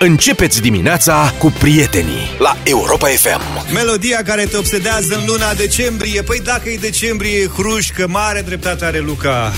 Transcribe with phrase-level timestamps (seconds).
[0.00, 3.72] Începeți dimineața cu prietenii la Europa FM.
[3.72, 6.22] Melodia care te obsedează în luna decembrie.
[6.22, 9.52] Păi dacă e decembrie, e hrușcă, mare dreptate are Luca.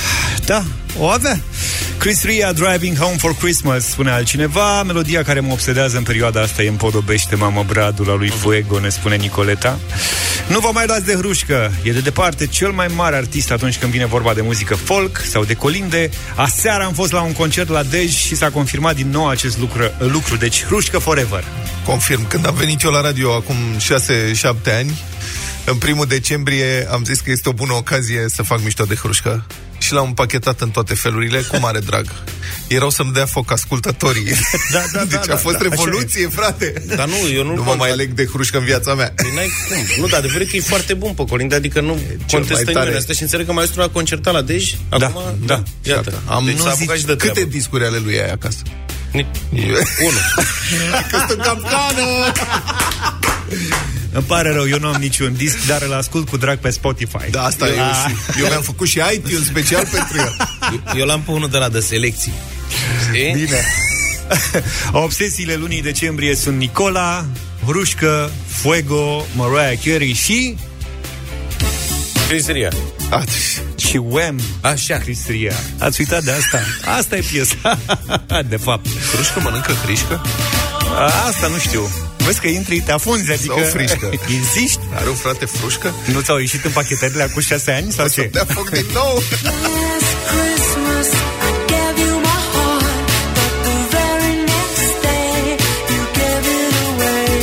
[0.47, 0.63] Da,
[0.99, 1.41] o avea.
[1.99, 4.83] Chris Ria, Driving Home for Christmas, spune altcineva.
[4.83, 8.89] Melodia care mă obsedează în perioada asta e Împodobește mamă bradul la lui Fuego, ne
[8.89, 9.79] spune Nicoleta.
[10.49, 11.73] Nu vă mai dați de hrușcă.
[11.83, 15.45] E de departe cel mai mare artist atunci când vine vorba de muzică folk sau
[15.45, 16.11] de colinde.
[16.35, 19.83] Aseară am fost la un concert la Dej și s-a confirmat din nou acest lucru.
[19.99, 20.37] lucru.
[20.37, 21.45] Deci hrușcă forever.
[21.85, 22.29] Confirm.
[22.29, 25.03] Când am venit eu la radio acum 6-7 ani,
[25.65, 29.45] în primul decembrie am zis că este o bună ocazie să fac mișto de hrușcă
[29.81, 32.07] și l-am împachetat în toate felurile, cu mare drag.
[32.69, 34.33] Erau să-mi dea foc ascultătorii.
[34.73, 36.73] Da, da, deci da, a fost da, revoluție, frate.
[36.97, 37.55] Dar nu, eu nu...
[37.55, 39.13] Nu mă mai leg de hrușcă în viața mea.
[39.17, 39.77] Păi n-ai cum.
[40.03, 42.79] Nu, dar adevărul că e foarte bun pe Colinde, adică nu contestă mai tare.
[42.79, 44.75] nimeni asta și înțeleg că maestru a concertat la Dej.
[44.89, 46.23] Acum, da, Iată.
[46.27, 47.51] Am deci nu s-a zici apucat și de câte treabă.
[47.51, 48.63] discuri ale lui ai acasă?
[49.13, 50.19] Ni- Unu.
[51.11, 52.03] Că sunt capcană!
[54.13, 57.31] Îmi pare rău, eu nu am niciun disc, dar îl ascult cu drag pe Spotify.
[57.31, 58.41] Da, asta eu și...
[58.41, 60.37] Eu mi-am făcut și iTunes special pentru el.
[60.73, 62.33] Eu- Eu l-am pe unul de la de selecții.
[63.09, 63.33] Știi?
[63.33, 63.65] Bine.
[64.93, 67.25] Obsesiile lunii decembrie sunt Nicola,
[67.67, 70.57] Hrușcă, Fuego, Mariah Carey și...
[72.29, 72.71] Chris Ria.
[73.11, 73.23] Ah,
[73.77, 74.41] și Wham!
[74.61, 74.97] Așa.
[74.99, 75.55] Chris Ria.
[75.79, 76.61] Ați uitat de asta?
[76.97, 77.79] Asta e piesa.
[78.49, 78.87] de fapt.
[79.13, 80.23] Hrușcă mănâncă hrișcă?
[81.29, 81.89] Asta nu știu.
[82.25, 83.55] Vezi că intri, te afunzi, adică...
[83.57, 84.11] Sau frișcă.
[84.39, 84.85] Insisti?
[84.95, 85.95] Are un frate frușcă?
[86.13, 88.27] Nu ți-au ieșit în pachetările cu șase ani sau O să ce?
[88.33, 89.15] dea foc din nou.
[89.49, 91.09] Last Christmas
[91.49, 95.39] I gave you my heart, but the very next day
[95.95, 97.35] you gave it away.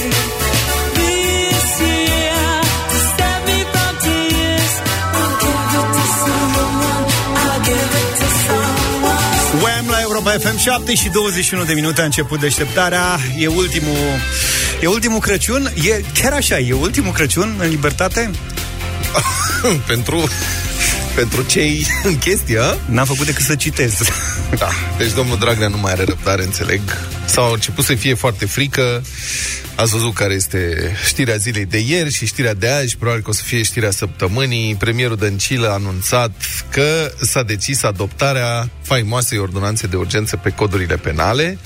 [0.98, 2.62] This year,
[2.92, 4.74] to save me from tears,
[5.20, 7.04] I'll give it to someone.
[7.42, 9.62] I'll give it to someone.
[9.64, 13.20] Wham la Europa FM 7 și 21 de minute a început deșteptarea.
[13.38, 13.98] E ultimul,
[14.82, 15.72] e ultimul Crăciun.
[15.84, 18.32] E chiar așa, e ultimul Crăciun în libertate?
[19.88, 20.30] pentru,
[21.16, 22.76] pentru cei în chestie, a?
[22.86, 24.02] N-am făcut decât să citez.
[24.58, 24.70] Da.
[24.98, 26.82] Deci domnul Dragnea nu mai are răbdare, înțeleg.
[27.26, 29.04] S-au început să fie foarte frică.
[29.76, 33.34] Ați văzut care este știrea zilei de ieri și știrea de azi, probabil că o
[33.34, 34.76] să fie știrea săptămânii.
[34.76, 36.32] Premierul Dăncilă a anunțat
[36.70, 41.58] că s-a decis adoptarea faimoasei ordonanțe de urgență pe codurile penale.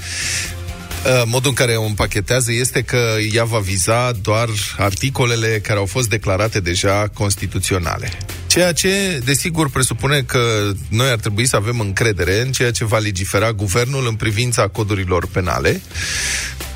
[1.06, 5.86] Uh, Modul în care o împachetează este că ea va viza doar articolele care au
[5.86, 8.12] fost declarate deja constituționale.
[8.48, 12.98] Ceea ce, desigur, presupune că noi ar trebui să avem încredere în ceea ce va
[12.98, 15.82] legifera guvernul în privința codurilor penale.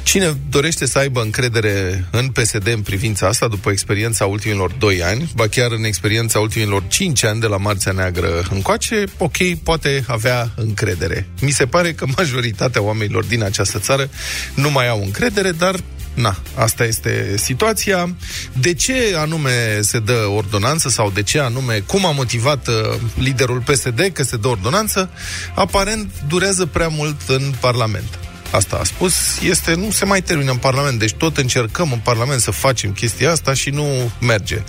[0.06, 5.32] Cine dorește să aibă încredere în PSD în privința asta, după experiența ultimilor 2 ani,
[5.36, 10.52] ba chiar în experiența ultimilor 5 ani de la Marțea Neagră încoace, ok, poate avea
[10.56, 11.28] încredere.
[11.42, 14.10] Mi se pare că majoritatea oamenilor din această țară
[14.56, 15.76] nu mai au încredere, dar
[16.14, 18.16] Na, asta este situația.
[18.60, 22.74] De ce anume se dă ordonanță sau de ce anume, cum a motivat uh,
[23.18, 25.10] liderul PSD că se dă ordonanță,
[25.56, 28.20] aparent durează prea mult în Parlament.
[28.56, 32.42] Asta a spus, este, nu se mai termină în Parlament, deci tot încercăm în Parlament
[32.42, 34.64] să facem chestia asta și nu merge.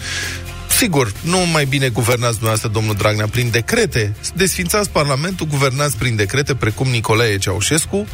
[0.79, 4.17] Sigur, nu mai bine guvernați dumneavoastră, domnul Dragnea, prin decrete.
[4.35, 8.07] Desfințați Parlamentul, guvernați prin decrete, precum Nicolae Ceaușescu,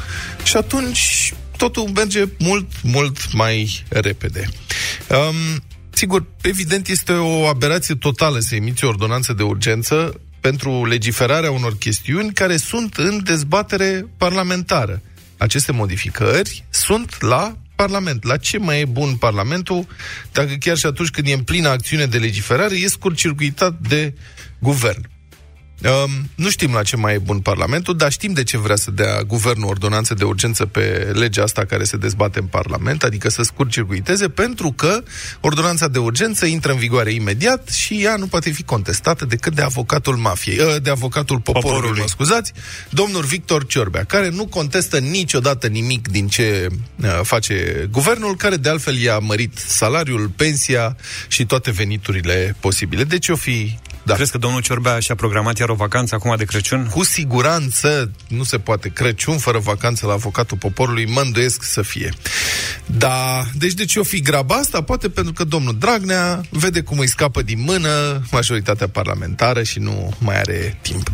[0.44, 4.48] și atunci totul merge mult, mult mai repede.
[5.08, 11.50] Um, sigur, evident, este o aberație totală să emiți o ordonanță de urgență pentru legiferarea
[11.50, 15.02] unor chestiuni care sunt în dezbatere parlamentară.
[15.42, 18.24] Aceste modificări sunt la Parlament.
[18.24, 19.86] La ce mai e bun Parlamentul
[20.32, 24.14] dacă chiar și atunci când e în plină acțiune de legiferare e scurt-circuitat de
[24.58, 25.08] guvern?
[25.84, 28.90] Um, nu știm la ce mai e bun Parlamentul, dar știm de ce vrea să
[28.90, 33.42] dea guvernul ordonanță de urgență pe legea asta care se dezbate în Parlament, adică să
[33.42, 35.02] scurt-circuiteze, pentru că
[35.40, 39.62] ordonanța de urgență intră în vigoare imediat și ea nu poate fi contestată decât de
[39.62, 42.00] avocatul mafiei, uh, de avocatul poporului, Poporului.
[42.00, 42.52] mă scuzați,
[42.88, 46.66] domnul Victor Ciorbea, care nu contestă niciodată nimic din ce
[47.02, 50.96] uh, face guvernul, care de altfel i-a mărit salariul, pensia
[51.28, 53.04] și toate veniturile posibile.
[53.04, 54.14] Deci o fi da.
[54.14, 56.86] Crezi că domnul Ciorbea și-a programat iar o vacanță acum de Crăciun?
[56.86, 58.88] Cu siguranță nu se poate.
[58.88, 62.12] Crăciun fără vacanță la avocatul poporului, mă îndoiesc să fie.
[62.86, 64.82] Da, deci de ce o fi graba asta?
[64.82, 70.12] Poate pentru că domnul Dragnea vede cum îi scapă din mână majoritatea parlamentară și nu
[70.18, 71.10] mai are timp.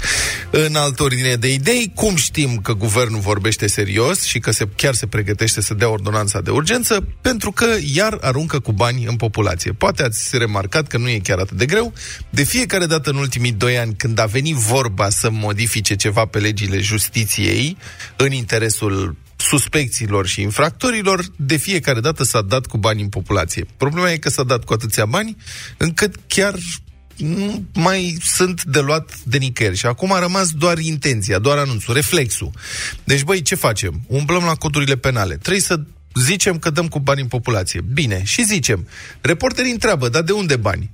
[0.50, 4.94] În altă ordine de idei, cum știm că guvernul vorbește serios și că se, chiar
[4.94, 7.06] se pregătește să dea ordonanța de urgență?
[7.20, 9.72] Pentru că iar aruncă cu bani în populație.
[9.72, 11.92] Poate ați remarcat că nu e chiar atât de greu.
[12.30, 16.38] De fiecare dată în ultimii doi ani, când a venit vorba să modifice ceva pe
[16.38, 17.76] legile justiției,
[18.16, 23.66] în interesul suspecțiilor și infractorilor, de fiecare dată s-a dat cu bani în populație.
[23.76, 25.36] Problema e că s-a dat cu atâția bani
[25.76, 26.54] încât chiar
[27.16, 29.76] nu mai sunt de luat de nicăieri.
[29.76, 32.50] Și acum a rămas doar intenția, doar anunțul, reflexul.
[33.04, 34.00] Deci, băi, ce facem?
[34.06, 35.36] Umblăm la codurile penale.
[35.36, 35.80] Trebuie să
[36.14, 37.80] zicem că dăm cu bani în populație.
[37.92, 38.88] Bine, și zicem.
[39.20, 40.90] Reporterii întreabă, dar de unde bani?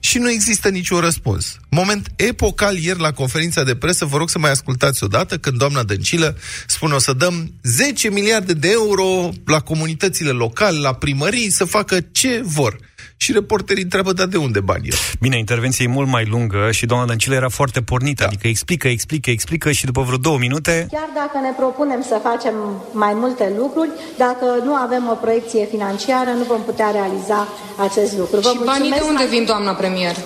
[0.00, 1.56] Și nu există niciun răspuns.
[1.70, 5.82] Moment epocal ieri la conferința de presă, vă rog să mai ascultați odată, când doamna
[5.82, 6.36] Dăncilă
[6.66, 12.00] spune o să dăm 10 miliarde de euro la comunitățile locale, la primării, să facă
[12.00, 12.87] ce vor.
[13.20, 14.92] Și reporterii întreabă, dar de unde banii?
[15.20, 18.28] Bine, intervenția e mult mai lungă și doamna Dăncilă era foarte pornită, Da.
[18.28, 22.54] adică explică, explică, explică și după vreo două minute Chiar dacă ne propunem să facem
[22.92, 27.48] mai multe lucruri, dacă nu avem o proiecție financiară, nu vom putea realiza
[27.88, 28.40] acest lucru.
[28.40, 30.16] Vă Și banii de mulțumesc unde mai- vin, doamna premier?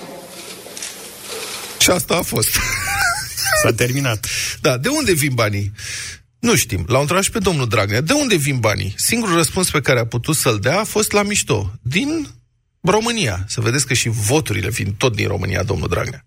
[1.79, 2.49] Și asta a fost.
[3.63, 4.25] s-a terminat.
[4.61, 5.71] Da, de unde vin banii?
[6.39, 6.83] Nu știm.
[6.87, 8.01] L-au întrebat și pe domnul Dragnea.
[8.01, 8.93] De unde vin banii?
[8.97, 11.71] Singurul răspuns pe care a putut să-l dea a fost la mișto.
[11.81, 12.27] Din
[12.91, 13.43] România.
[13.47, 16.25] Să vedeți că și voturile vin tot din România, domnul Dragnea.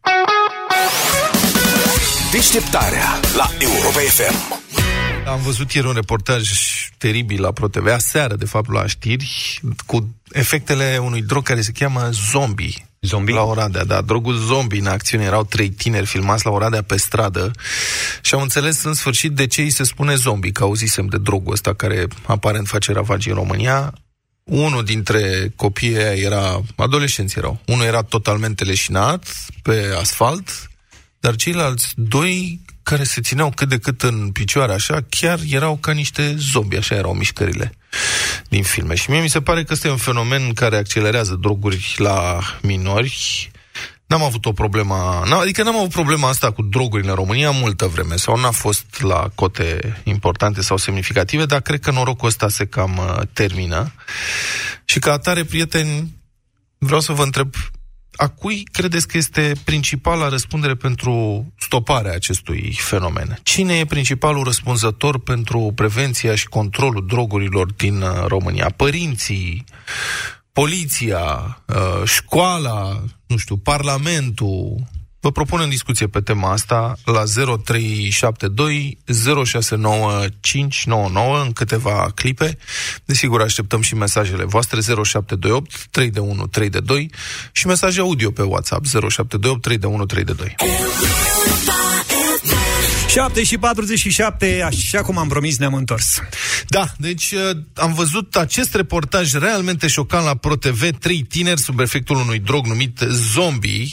[2.33, 4.65] Deșteptarea la Europa FM.
[5.29, 6.49] Am văzut ieri un reportaj
[6.99, 12.11] teribil la ProTV, aseară, de fapt, la știri, cu efectele unui drog care se cheamă
[12.31, 12.89] zombie.
[13.01, 13.35] Zombie?
[13.35, 14.01] La Oradea, da.
[14.01, 15.25] Drogul zombie în acțiune.
[15.25, 17.51] Erau trei tineri filmați la Oradea pe stradă
[18.21, 21.53] și am înțeles în sfârșit de ce îi se spune zombie, că auzisem de drogul
[21.53, 23.93] ăsta care aparent face ravagii în România.
[24.51, 29.29] Unul dintre copiii ăia era, adolescenți erau, unul era totalmente leșinat
[29.63, 30.71] pe asfalt,
[31.21, 35.93] dar ceilalți doi care se țineau cât de cât în picioare așa, chiar erau ca
[35.93, 37.75] niște zombi, așa erau mișcările
[38.49, 38.95] din filme.
[38.95, 43.51] Și mie mi se pare că ăsta e un fenomen care accelerează droguri la minori.
[44.07, 44.95] N-am avut o problemă,
[45.29, 49.03] n-am, adică n-am avut problema asta cu drogurile în România multă vreme, sau n-a fost
[49.03, 53.93] la cote importante sau semnificative, dar cred că norocul ăsta se cam uh, termină.
[54.85, 56.15] Și ca atare, prieteni,
[56.79, 57.55] vreau să vă întreb,
[58.17, 63.39] a cui credeți că este principala răspundere pentru stoparea acestui fenomen?
[63.43, 68.71] Cine e principalul răspunzător pentru prevenția și controlul drogurilor din uh, România?
[68.77, 69.65] Părinții,
[70.53, 74.87] poliția, uh, școala, nu știu, parlamentul.
[75.21, 77.23] Vă propun în discuție pe tema asta la
[77.65, 78.99] 0372
[79.45, 82.59] 069 599 în câteva clipe.
[83.05, 87.11] Desigur, așteptăm și mesajele voastre 0728 3 de 1 3 de 2
[87.53, 90.57] și mesaje audio pe WhatsApp 0728 3 de 1 3 de 2.
[93.09, 96.21] 7 și 47, așa cum am promis, ne-am întors.
[96.69, 102.17] Da, deci uh, am văzut acest reportaj realmente șocant la ProTV, trei tineri sub efectul
[102.17, 103.87] unui drog numit zombie,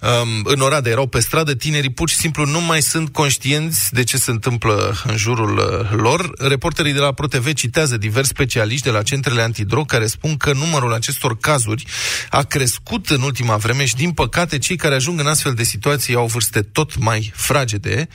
[0.00, 4.04] um, în Oradea erau pe stradă, tinerii pur și simplu nu mai sunt conștienți de
[4.04, 6.30] ce se întâmplă în jurul uh, lor.
[6.38, 10.92] Reporterii de la ProTV citează diversi specialiști de la centrele antidrog care spun că numărul
[10.92, 11.84] acestor cazuri
[12.30, 16.14] a crescut în ultima vreme și, din păcate, cei care ajung în astfel de situații
[16.14, 18.08] au vârste tot mai fragede.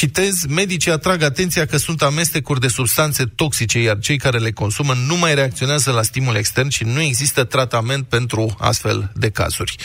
[0.00, 4.94] Citez, medicii atrag atenția că sunt amestecuri de substanțe toxice, iar cei care le consumă
[5.06, 9.76] nu mai reacționează la stimul extern și nu există tratament pentru astfel de cazuri.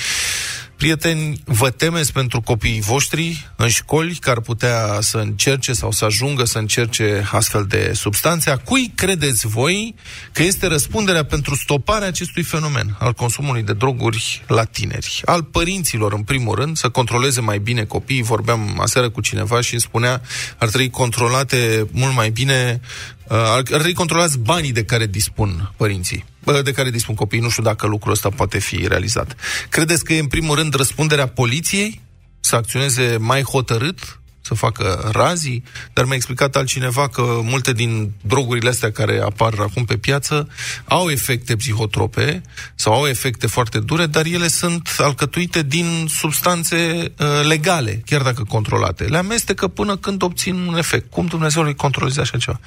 [0.77, 6.06] Prieteni, vă temeți pentru copiii voștri în școli care ar putea să încerce sau să
[6.06, 8.50] ajungă să încerce astfel de substanțe?
[8.50, 9.95] A cui credeți voi
[10.31, 15.22] că este răspunderea pentru stoparea acestui fenomen al consumului de droguri la tineri?
[15.25, 18.22] Al părinților, în primul rând, să controleze mai bine copiii.
[18.22, 20.22] Vorbeam aseară cu cineva și îmi spunea
[20.58, 22.82] ar trebui controlate mult mai bine
[23.29, 27.41] Uh, ar, ar trebui controlați banii de care dispun părinții, uh, de care dispun copiii.
[27.41, 29.36] Nu știu dacă lucrul ăsta poate fi realizat.
[29.70, 32.01] Credeți că e în primul rând răspunderea poliției
[32.39, 38.70] să acționeze mai hotărât, să facă razii, dar mi-a explicat altcineva că multe din drogurile
[38.70, 40.48] astea care apar acum pe piață
[40.86, 42.42] au efecte psihotrope
[42.75, 48.44] sau au efecte foarte dure, dar ele sunt alcătuite din substanțe uh, legale, chiar dacă
[48.44, 49.04] controlate.
[49.04, 51.12] Le amestecă până când obțin un efect.
[51.12, 52.60] Cum Dumnezeu îi controlează așa ceva?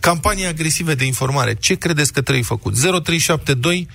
[0.00, 1.54] Campanii agresive de informare.
[1.54, 2.74] Ce credeți că trebuie făcut?
[2.74, 3.88] 0372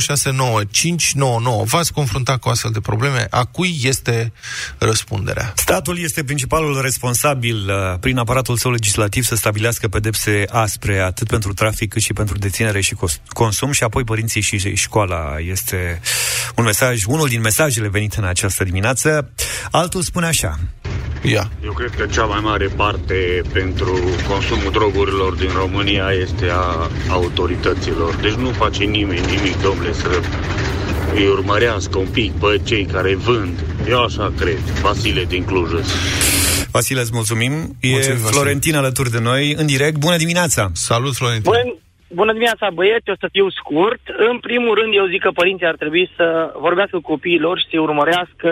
[0.00, 1.64] 069 599.
[1.64, 3.26] V-ați confruntat cu astfel de probleme?
[3.30, 4.32] A cui este
[4.78, 5.52] răspunderea?
[5.56, 11.52] Statul este principalul responsabil uh, prin aparatul său legislativ să stabilească pedepse aspre atât pentru
[11.52, 16.00] trafic cât și pentru deținere și cos- consum și apoi părinții și școala este
[16.56, 19.30] un mesaj, unul din mesajele venite în această dimineață.
[19.70, 20.58] Altul spune așa.
[21.22, 21.50] Ia.
[21.64, 28.14] Eu cred că cea mai mare parte pentru consumul drogurilor din România este a autorităților.
[28.14, 30.20] Deci nu face nimeni nimic, domnule, să
[31.14, 33.64] îi urmărească un pic pe cei care vând.
[33.88, 34.58] Eu așa cred.
[34.58, 35.70] Vasile din Cluj.
[36.76, 37.52] Vasile, îți mulțumim.
[37.80, 38.36] E Mulțumim, Vasile.
[38.36, 39.96] Florentin alături de noi, în direct.
[40.06, 40.62] Bună dimineața!
[40.88, 41.50] Salut, Florentin.
[41.50, 41.64] Bună,
[42.20, 44.02] bună dimineața, băieți, o să fiu scurt.
[44.30, 46.26] În primul rând, eu zic că părinții ar trebui să
[46.66, 48.50] vorbească cu copiii lor și să-i urmărească,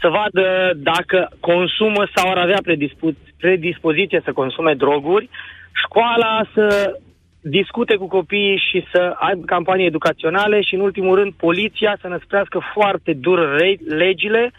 [0.00, 0.46] să vadă
[0.90, 1.18] dacă
[1.50, 5.26] consumă sau ar avea predispu- predispoziție să consume droguri.
[5.84, 6.66] Școala să
[7.58, 12.58] discute cu copiii și să aibă campanii educaționale și, în ultimul rând, poliția să năsprească
[12.74, 14.52] foarte dur re- legile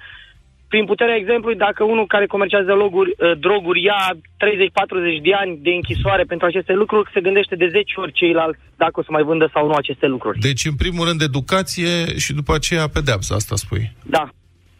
[0.74, 4.01] prin puterea exemplului, dacă unul care comercializează loguri, uh, droguri ia
[4.38, 8.96] 30-40 de ani de închisoare pentru aceste lucruri, se gândește de 10 ori ceilalți dacă
[9.00, 10.39] o să mai vândă sau nu aceste lucruri.
[10.39, 13.84] Deci, în primul rând, educație și după aceea pedeapsă, asta spui.
[14.15, 14.25] Da.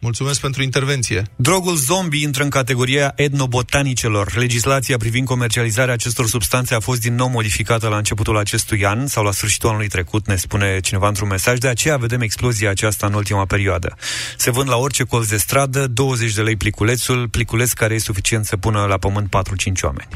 [0.04, 1.22] Mulțumesc pentru intervenție.
[1.36, 4.36] Drogul zombie intră în categoria etnobotanicelor.
[4.36, 9.24] Legislația privind comercializarea acestor substanțe a fost din nou modificată la începutul acestui an sau
[9.24, 11.58] la sfârșitul anului trecut, ne spune cineva într-un mesaj.
[11.58, 13.96] De aceea vedem explozia aceasta în ultima perioadă.
[14.36, 18.44] Se vând la orice colț de stradă 20 de lei pliculețul, pliculeț care e suficient
[18.44, 20.08] să pună la pământ 4-5 oameni.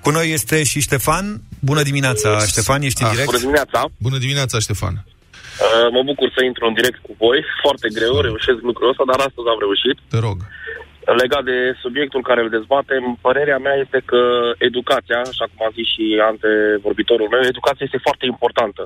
[0.00, 1.42] Cu noi este și Ștefan.
[1.58, 3.30] Bună dimineața, Ștefan, ești în Ah, direct?
[3.30, 3.84] Bună dimineața!
[3.98, 5.04] Bună dimineața, Ștefan.
[5.60, 7.38] Uh, mă bucur să intru în direct cu voi.
[7.64, 9.96] Foarte greu, reușesc lucrul ăsta, dar astăzi am reușit.
[10.14, 10.38] Te rog.
[11.22, 14.22] Legat de subiectul care îl dezbatem, părerea mea este că
[14.68, 18.82] educația, așa cum a zis și antevorbitorul meu, educația este foarte importantă.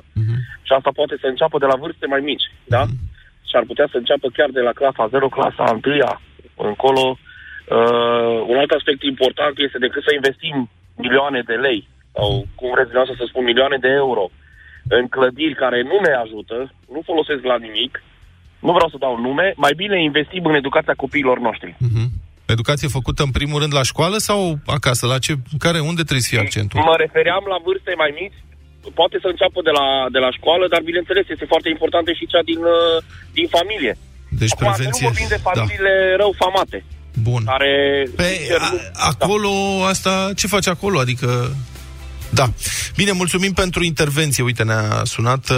[0.67, 2.83] Și asta poate să înceapă de la vârste mai mici, da?
[3.49, 7.05] Și ar putea să înceapă chiar de la clasa 0, clasa 1 încolo.
[7.75, 12.89] Uh, un alt aspect important este decât să investim milioane de lei, sau cum vreți
[12.89, 14.23] dumneavoastră să spun, milioane de euro,
[14.97, 16.57] în clădiri care nu ne ajută,
[16.93, 17.93] nu folosesc la nimic,
[18.65, 21.77] nu vreau să dau nume, mai bine investim în educația copiilor noștri.
[22.55, 25.03] Educație făcută în primul rând la școală sau acasă?
[25.13, 25.33] La ce,
[25.65, 26.79] care, unde trebuie să fie accentul?
[26.79, 28.37] Mă refeream la vârste mai mici,
[28.99, 32.43] poate să înceapă de la, de la școală, dar bineînțeles este foarte importantă și cea
[32.51, 32.97] din, uh,
[33.37, 33.93] din familie.
[34.41, 35.07] Deci Acum, să nu prevenție.
[35.09, 35.45] vorbim de Da.
[35.49, 36.77] familiile rău famate,
[37.27, 37.41] Bun.
[37.51, 37.71] care...
[38.19, 38.79] Pe, sincer, a, nu-
[39.11, 39.51] acolo,
[39.93, 40.97] asta, ce faci acolo?
[41.05, 41.27] Adică...
[42.29, 42.49] Da.
[42.95, 44.43] Bine, mulțumim pentru intervenție.
[44.43, 45.57] Uite, ne-a sunat uh,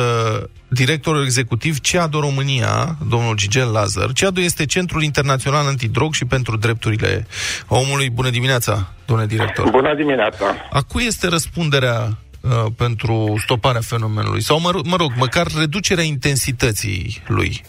[0.68, 4.12] directorul executiv CEADO România, domnul Gigel Lazar.
[4.12, 7.28] CEADO este Centrul Internațional Antidrog și pentru Drepturile
[7.68, 8.10] Omului.
[8.10, 9.70] Bună dimineața, domnule director.
[9.70, 10.46] Bună dimineața!
[10.72, 14.42] A cui este răspunderea uh, pentru stoparea fenomenului?
[14.42, 17.64] Sau, mă, mă rog, măcar reducerea intensității lui?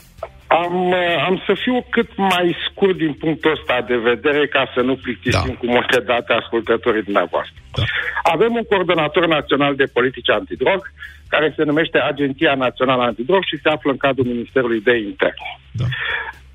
[0.50, 4.80] Am, uh, am să fiu cât mai scurt din punctul ăsta de vedere ca să
[4.80, 5.58] nu plictisim Da.
[5.60, 7.54] cu multe date ascultătorii dumneavoastră.
[7.76, 7.82] Da.
[8.22, 10.80] Avem un coordonator național de politici antidrog
[11.28, 15.50] care se numește Agenția Națională Antidrog și se află în cadrul Ministerului de Interne.
[15.80, 15.84] Da.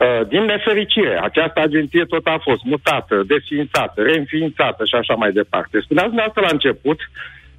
[0.06, 5.80] Uh, Din nefericire, această agenție tot a fost mutată, desfințată, reînființată și așa mai departe.
[5.80, 7.00] Spuneați dumneavoastră la început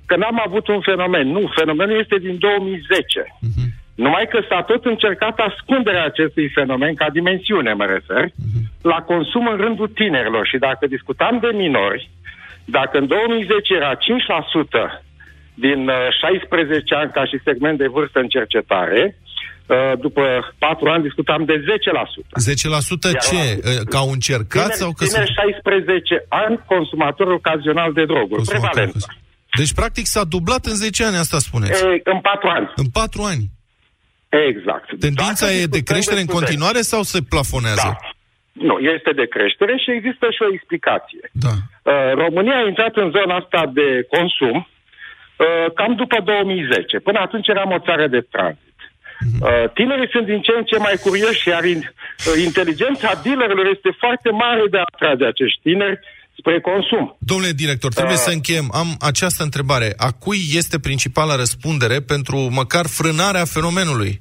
[0.07, 1.27] că n-am avut un fenomen.
[1.29, 3.37] Nu, fenomenul este din 2010.
[4.05, 8.25] Numai că s-a tot încercat ascunderea acestui fenomen, ca dimensiune mă refer,
[8.93, 10.47] la consum în rândul tinerilor.
[10.47, 12.11] Și dacă discutam de minori,
[12.65, 13.99] dacă în 2010 era 5%
[15.65, 19.03] din uh, 16 ani ca și segment de vârstă în cercetare,
[19.67, 20.23] uh, după
[20.59, 22.27] 4 ani discutam de 10%.
[22.51, 23.43] 10% ce?
[23.57, 28.69] Uh, Că au încercat Tineri, sau că tineri 16 ani, consumator ocazional de droguri, Consumator
[28.71, 28.95] prevalent.
[28.95, 29.25] ocazional.
[29.59, 31.85] Deci, practic, s-a dublat în 10 ani, asta spuneți.
[31.85, 32.67] E, în 4 ani.
[32.83, 33.45] În 4 ani.
[34.29, 34.87] Exact.
[35.01, 37.89] Tendința Dacă e de discutăm creștere în de student- continuare sau se plafonează?
[37.91, 37.97] Da.
[38.69, 41.25] Nu, este de creștere și există și o explicație.
[41.47, 41.55] Da.
[41.57, 46.99] Uh, România a intrat în zona asta de consum uh, cam după 2010.
[46.99, 48.79] Până atunci eram o țară de tranzit.
[49.21, 49.43] Mhm.
[49.43, 53.91] Uh, Tinerii sunt din ce în ce mai curioși, iar in, uh, inteligența dealerilor este
[54.03, 55.99] foarte mare de a atrage acești tineri
[56.39, 57.17] spre consum.
[57.19, 58.21] Domnule director, trebuie Da.
[58.21, 58.69] să încheiem.
[58.73, 59.93] Am această întrebare.
[59.97, 64.21] A cui este principala răspundere pentru măcar frânarea fenomenului?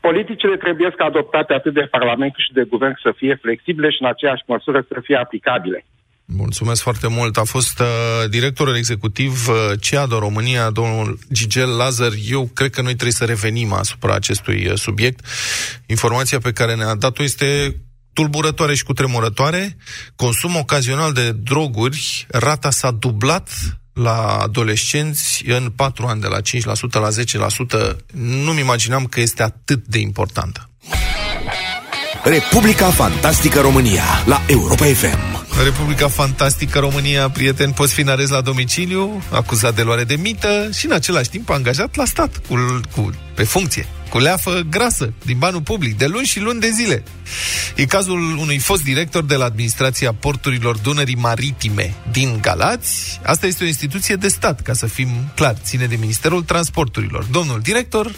[0.00, 3.96] Politicile trebuie să adoptate atât de Parlament cât și de Guvern să fie flexibile și
[4.00, 5.84] în aceeași măsură să fie aplicabile.
[6.26, 7.36] Mulțumesc foarte mult.
[7.36, 7.86] A fost uh,
[8.30, 12.10] directorul executiv uh, CEADO România, domnul Gigel Lazar.
[12.30, 15.26] Eu cred că noi trebuie să revenim asupra acestui uh, subiect.
[15.86, 17.76] Informația pe care ne-a dat-o este
[18.16, 19.76] tulburătoare și cutremurătoare.
[20.16, 23.48] Consum ocazional de droguri, rata s-a dublat
[23.92, 26.40] la adolescenți în 4 ani, de la 5%
[26.92, 27.08] la
[27.88, 27.96] 10%.
[28.12, 30.70] Nu-mi imaginam că este atât de importantă.
[32.24, 35.46] Republica Fantastică România la Europa FM.
[35.64, 40.68] Republica Fantastică România, prieten, poți fi în arest la domiciliu, acuzat de luare de mită
[40.72, 43.86] și în același timp angajat la stat, cu, cu, pe funcție.
[44.10, 47.02] Cu leafă grasă din banul public, de luni și luni de zile.
[47.74, 53.20] E cazul unui fost director de la administrația porturilor Dunării Maritime din Galați.
[53.22, 57.24] Asta este o instituție de stat, ca să fim clari, ține de Ministerul Transporturilor.
[57.24, 58.12] Domnul director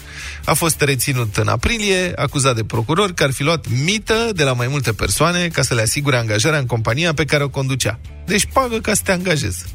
[0.45, 4.53] a fost reținut în aprilie, acuzat de procurori că ar fi luat mită de la
[4.53, 7.99] mai multe persoane ca să le asigure angajarea în compania pe care o conducea.
[8.25, 9.65] Deci pagă ca să te angajezi.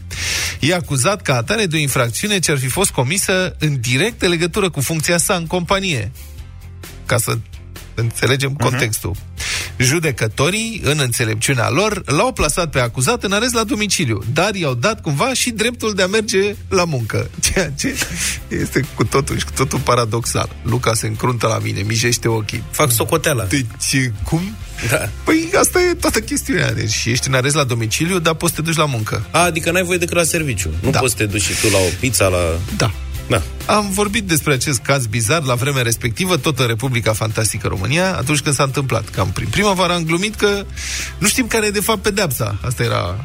[0.69, 4.71] E acuzat ca atare de o infracțiune ce ar fi fost comisă în directă legătură
[4.71, 6.13] cu funcția sa în companie.
[7.07, 7.39] Ca să
[7.95, 9.17] înțelegem contextul.
[9.77, 15.01] Judecătorii, în înțelepciunea lor, l-au plasat pe acuzat în arest la domiciliu, dar i-au dat
[15.01, 17.31] cumva și dreptul de a merge la muncă.
[17.53, 17.95] Ceea ce
[18.49, 20.49] este cu totul și cu totul paradoxal.
[20.63, 22.63] Luca se încruntă la mine, mijește ochii.
[22.71, 23.45] Fac socoteala.
[23.45, 24.57] Deci, cum?
[24.91, 25.09] Da.
[25.25, 26.73] Păi asta e toată chestiunea.
[26.73, 29.27] Deci ești în arest la domiciliu, dar poți să te duci la muncă.
[29.31, 30.71] A, adică n-ai voie decât la serviciu.
[30.81, 30.99] Nu Da.
[30.99, 32.39] poți să te duci și tu la o pizza, la...
[32.77, 32.93] Da.
[33.29, 33.43] Da.
[33.67, 38.41] Am vorbit despre acest caz bizar la vremea respectivă, tot în Republica Fantastică România, atunci
[38.41, 39.09] când s-a întâmplat.
[39.09, 40.65] Cam prin primăvară am glumit că
[41.19, 42.59] nu știm care e de fapt pedeapsa.
[42.65, 43.25] Asta era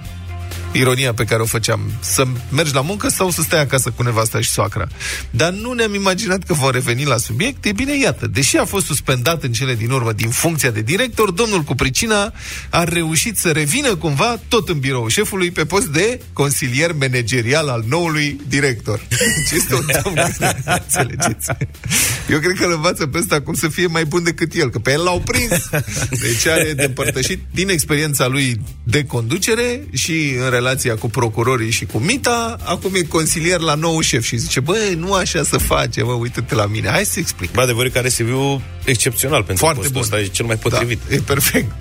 [0.72, 1.80] ironia pe care o făceam.
[2.00, 4.88] Să mergi la muncă sau să stai acasă cu nevasta și soacra.
[5.30, 7.66] Dar nu ne-am imaginat că vom reveni la subiect.
[7.66, 11.32] E bine, iată, deși a fost suspendat în cele din urmă din funcția de director,
[11.32, 12.34] domnul cu pricina
[12.70, 17.84] a reușit să revină cumva tot în birou șefului pe post de consilier managerial al
[17.88, 19.02] noului director.
[19.10, 21.50] Deci este un domn care, înțelegeți?
[22.30, 24.80] Eu cred că îl învață pe ăsta cum să fie mai bun decât el, că
[24.80, 25.70] pe el l-au prins.
[26.10, 31.86] Deci are de împărtășit din experiența lui de conducere și în relația cu procurorii și
[31.86, 36.04] cu Mita, acum e consilier la nou șef și zice, bă, nu așa să face,
[36.04, 37.52] mă, uite-te la mine, hai să explic.
[37.52, 40.02] Bă, adevărul care CV excepțional pentru Foarte postul bun.
[40.02, 41.00] ăsta, e cel mai potrivit.
[41.08, 41.72] Da, e perfect.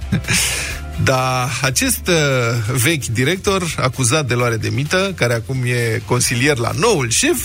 [1.04, 2.14] Da, acest uh,
[2.82, 7.38] vechi director, acuzat de luare de mită, care acum e consilier la noul șef,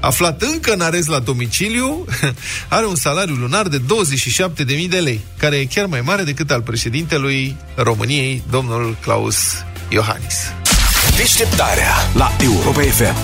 [0.00, 2.04] aflat încă în arest la domiciliu,
[2.68, 6.62] are un salariu lunar de 27.000 de lei, care e chiar mai mare decât al
[6.62, 9.36] președintelui României, domnul Claus
[9.88, 10.65] Iohannis.
[11.16, 13.16] Deșteptarea la Europa FM.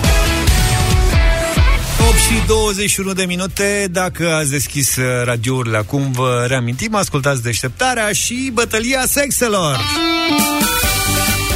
[2.07, 3.87] 8 și 21 de minute.
[3.91, 9.79] Dacă ați deschis uh, radiourile acum Vă reamintim, ascultați deșteptarea Și bătălia sexelor.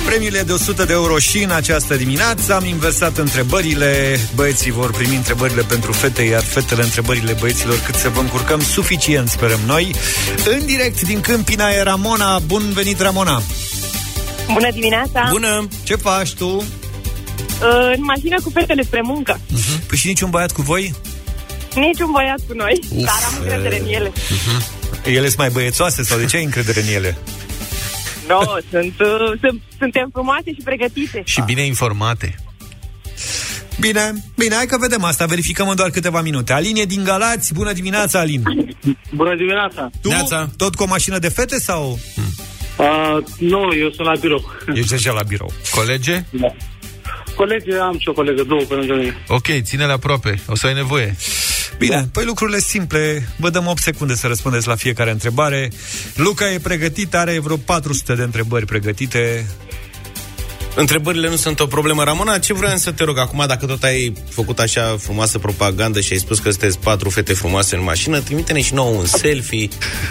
[0.05, 4.19] Premiile de 100 de euro și în această dimineață Am inversat întrebările.
[4.35, 9.29] Băieții vor primi întrebările pentru fete Iar fetele întrebările băieților Cât să vă încurcăm suficient,
[9.29, 9.91] sperăm noi.
[10.45, 12.39] În direct din Câmpina e Ramona.
[12.39, 13.41] Bun venit, Ramona
[14.53, 15.27] Bună dimineața!
[15.29, 15.67] Bună!
[15.83, 16.47] Ce faci tu?
[16.47, 16.63] Uh,
[17.95, 19.39] În mașină cu fetele spre muncă.
[19.87, 20.93] Păi și niciun băiat cu voi?
[21.75, 24.11] Niciun băiat cu noi, Uf, dar am încredere în ele.
[25.05, 27.17] Ele sunt mai băiețoase sau de ce ai încredere în ele?
[28.27, 28.39] No,
[28.71, 31.21] sunt, uh, sunt, suntem frumoase și pregătite.
[31.25, 32.35] Și bine informate.
[33.79, 36.53] Bine, bine, hai că vedem asta, verificăm în doar câteva minute.
[36.53, 38.43] Alin e din Galați, bună dimineața, Alin.
[39.13, 39.89] Bună dimineața!
[40.01, 40.49] Tu, Neața.
[40.57, 41.99] tot cu o mașină de fete sau?
[42.77, 44.51] Uh, nu, eu sunt la birou.
[44.73, 45.53] Ești deja la birou.
[45.71, 46.23] Colege?
[46.29, 46.47] Da.
[47.35, 49.23] Colegi, am și o colegă, două pe lângă mine.
[49.27, 51.15] Ok, ține-le aproape, o să ai nevoie.
[51.77, 53.27] Bine, păi lucrurile simple.
[53.37, 55.69] Vă dăm 8 secunde să răspundeți la fiecare întrebare.
[56.15, 59.45] Luca e pregătit, are vreo 400 de întrebări pregătite.
[60.79, 62.03] Întrebările nu sunt o problemă.
[62.03, 66.13] Ramona, ce vreau să te rog acum, dacă tot ai făcut așa frumoasă propagandă și
[66.13, 69.67] ai spus că sunteți patru fete frumoase în mașină, trimite-ne și nouă un selfie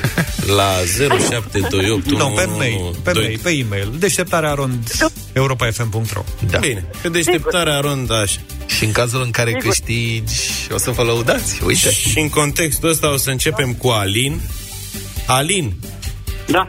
[0.58, 3.92] la 0728 Nu, pe mail, pe mail, pe e-mail.
[3.98, 4.90] Deșteptarea rond
[5.32, 6.58] europafm.ro Da.
[6.58, 8.40] Bine, pe deșteptarea rond, așa.
[8.66, 10.34] Și în cazul în care câștigi,
[10.72, 11.90] o să vă lăudați, uite.
[11.90, 14.40] Și în contextul ăsta o să începem cu Alin.
[15.26, 15.74] Alin.
[16.46, 16.68] Da.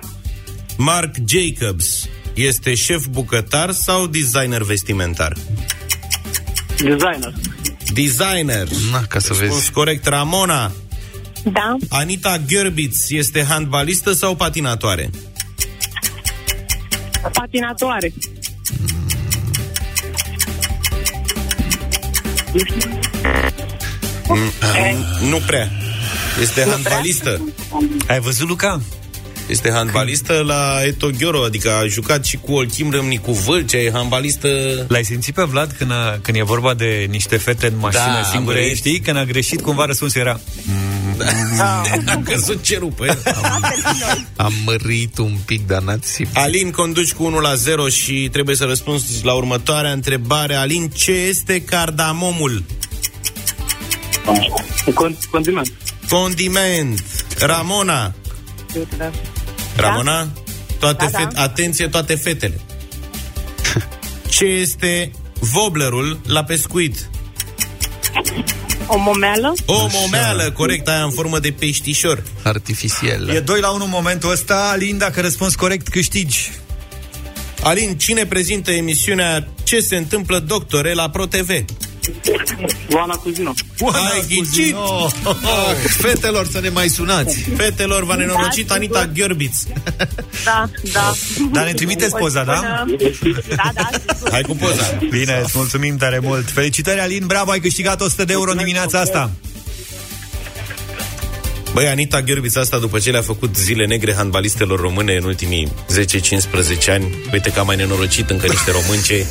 [0.78, 2.08] Mark Jacobs
[2.38, 5.34] este șef bucătar sau designer vestimentar?
[6.78, 7.34] Designer.
[7.94, 8.68] Designer.
[8.92, 9.72] Na, ca să Răspuns vezi.
[9.72, 10.72] corect, Ramona.
[11.52, 15.10] Da, Anita Gherbitz este handbalistă sau patinatoare?
[17.34, 18.14] patinatoare.
[24.28, 25.72] Mm, Nu prea.
[26.42, 27.54] Este handbalistă.
[28.08, 28.82] Ai văzut, Luca?
[29.48, 34.48] Este handbalistă la Etogioro, adică a jucat și cu Olchim Râmnicu Vâlcea, e handbalistă...
[34.88, 38.30] L-ai simțit pe Vlad când, a, când e vorba de niște fete în mașină Da,
[38.32, 38.60] singure?
[38.60, 38.76] băi.
[38.76, 39.00] Știi?
[39.00, 40.40] Când a greșit, cumva răspunsul era...
[42.06, 43.22] A căzut cerul pe el.
[44.36, 46.38] Am mărit un pic, dar n-ați simțit.
[46.38, 50.56] Alin, conduci cu 1 la 0 și trebuie să răspunzi la următoarea întrebare.
[50.56, 52.64] Alin, ce este cardamomul?
[54.94, 55.72] Con- condiment.
[56.10, 57.04] Condiment.
[57.40, 58.14] Ramona.
[59.82, 60.28] Ramona?
[60.80, 61.18] Toate Da, da.
[61.18, 62.60] Fe- atenție, toate fetele.
[64.36, 65.12] Ce este
[65.56, 67.10] woblerul la pescuit?
[68.88, 69.54] O momeală?
[69.66, 72.24] O momeală, corect, aia în formă de peștișor.
[72.44, 73.30] Artificial.
[73.30, 74.70] E 2 la 1 în momentul ăsta.
[74.72, 76.52] Alin, dacă răspunzi corect, câștigi.
[77.64, 81.66] Alin, cine prezintă emisiunea Ce se întâmplă, doctore, la ProTV?
[82.96, 83.54] Oana Cuzino.
[83.94, 84.76] Ai ghicit!
[85.24, 87.40] Ah, fetelor, să ne mai sunați.
[87.56, 89.14] Fetelor, v-a nenorocit Da, Anita sigur.
[89.16, 89.58] Gheorbiț.
[90.44, 91.14] Da, da.
[91.52, 92.60] Dar ne trimiteți poza, da?
[92.62, 92.86] Da,
[93.74, 94.32] da, sigur.
[94.32, 94.98] Hai cu poza.
[95.10, 96.50] Bine, îți mulțumim tare mult.
[96.52, 99.32] Felicitări, Alin, bravo, ai câștigat 100 de euro în dimineața asta.
[101.78, 105.72] Băi, Anita Gheorbiț asta după ce le-a făcut zile negre handbalistelor române în ultimii
[106.88, 109.26] 10-15 ani, uite că a mai nenorocit încă niște românce.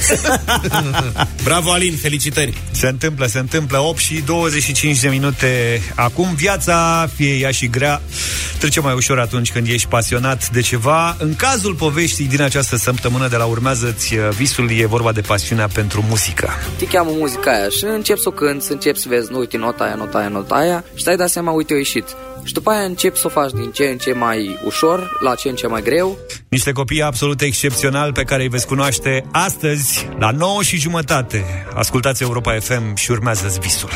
[1.45, 2.63] Bravo, Alin, felicitări!
[2.71, 8.03] Se întâmplă, se întâmplă 8 și 25 de minute Acum viața, fie ea și grea
[8.59, 13.29] Trece mai ușor atunci când ești pasionat de ceva În cazul poveștii din această săptămână
[13.29, 17.85] de la Urmează-ți visul E vorba de pasiunea pentru muzică te cheamă muzica aia și
[17.85, 20.85] începi să o cânti, începi să vezi, nu, uite, nota aia, nota aia, nota aia
[20.95, 22.05] și dai dat seama, uite, a ieșit.
[22.47, 25.49] Și după aia începi să o faci din ce în ce mai ușor, la ce
[25.49, 26.19] în ce mai greu.
[26.49, 32.23] Niște copii absolut excepționali pe care îi veți cunoaște astăzi la 9 și jumătate Ascultați
[32.23, 33.89] Europa FM și urmează-ți visul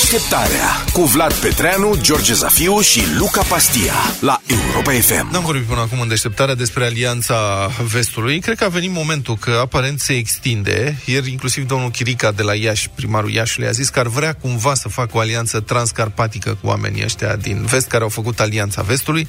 [0.00, 5.32] Deșteptarea cu Vlad Petreanu, George Zafiu și Luca Pastia la Europa FM.
[5.32, 8.40] N-am vorbit până acum în deșteptarea despre Alianța Vestului.
[8.40, 10.98] Cred că a venit momentul că aparent se extinde.
[11.04, 14.74] Ieri inclusiv domnul Chirica de la Iași, primarul Iașului, a zis că ar vrea cumva
[14.74, 19.26] să facă o alianță transcarpatică cu oamenii ăștia din vest care au făcut Alianța Vestului,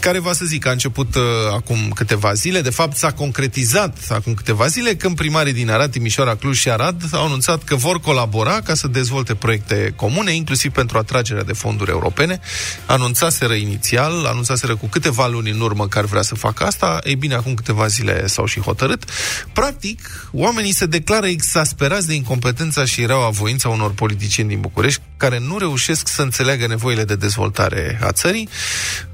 [0.00, 1.22] care va să zic a început uh,
[1.52, 2.60] acum câteva zile.
[2.60, 7.02] De fapt s-a concretizat acum câteva zile când primarii din Arad, Timișoara, Cluj și Arad
[7.12, 11.90] au anunțat că vor colabora ca să dezvolte proiecte comune, inclusiv pentru atragerea de fonduri
[11.90, 12.40] europene.
[12.86, 16.98] Anunțaseră inițial, anunțaseră cu câteva luni în urmă că ar vrea să facă asta.
[17.04, 19.04] Ei bine, acum câteva zile s-au și hotărât.
[19.52, 25.38] Practic, oamenii se declară exasperați de incompetența și rău voința unor politicieni din București care
[25.38, 28.48] nu reușesc să înțeleagă nevoile de dezvoltare a țării.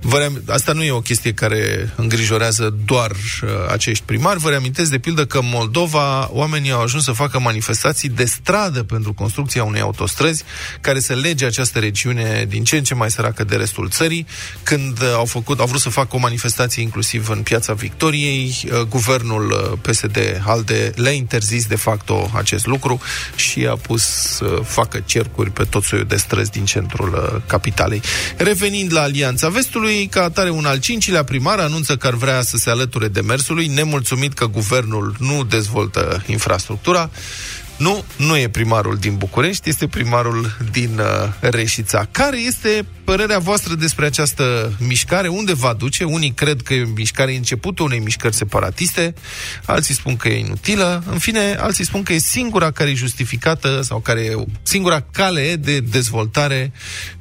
[0.01, 0.43] Vă ream...
[0.49, 4.39] Asta nu e o chestie care îngrijorează doar uh, acești primari.
[4.39, 8.83] Vă reamintesc de pildă că în Moldova oamenii au ajuns să facă manifestații de stradă
[8.83, 10.45] pentru construcția unei autostrăzi
[10.81, 14.27] care să lege această regiune din ce în ce mai săracă de restul țării.
[14.63, 18.81] Când uh, au, făcut, au vrut să facă o manifestație inclusiv în Piața Victoriei, uh,
[18.81, 23.01] guvernul uh, PSD-ALDE le-a interzis de facto acest lucru
[23.35, 28.03] și a pus să facă cercuri pe tot soiul de străzi din centrul uh, capitalei.
[28.37, 32.57] Revenind la Alianța Vestului, ca atare un al cincilea primar anunță că ar vrea să
[32.57, 37.11] se alăture demersului, nemulțumit că guvernul nu dezvoltă infrastructura.
[37.81, 42.09] Nu, nu e primarul din București, este primarul din uh, Reșița.
[42.11, 45.29] Care este părerea voastră despre această mișcare?
[45.29, 46.05] Unde va duce?
[46.05, 49.15] Unii cred că e o mișcare începutul unei mișcări separatiste,
[49.65, 53.81] alții spun că e inutilă, în fine, alții spun că e singura care e justificată
[53.83, 57.20] sau care e singura cale de dezvoltare um,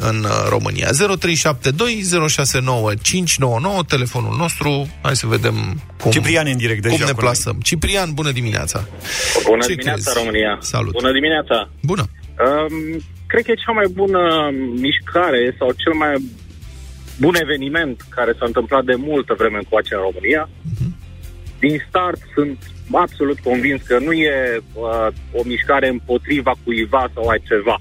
[0.00, 0.88] în uh, România.
[1.18, 2.02] 0372
[3.84, 4.88] telefonul nostru.
[5.02, 5.54] Hai să vedem
[6.00, 7.24] cum, Ciprian în direct deja cum ne cu noi.
[7.24, 7.60] plasăm.
[7.62, 8.84] Ciprian, bună dimineața!
[9.44, 10.18] Bună Ce dimineața, crezi?
[10.18, 10.58] România!
[10.60, 10.92] Salut!
[10.92, 11.70] Bună dimineața!
[11.82, 12.02] Bună!
[12.02, 16.14] Um, cred că e cea mai bună mișcare sau cel mai
[17.18, 20.48] bun eveniment care s-a întâmplat de multă vreme încoace în România.
[21.58, 22.58] Din start sunt
[22.92, 27.80] absolut convins că nu e uh, o mișcare împotriva cuiva sau altceva.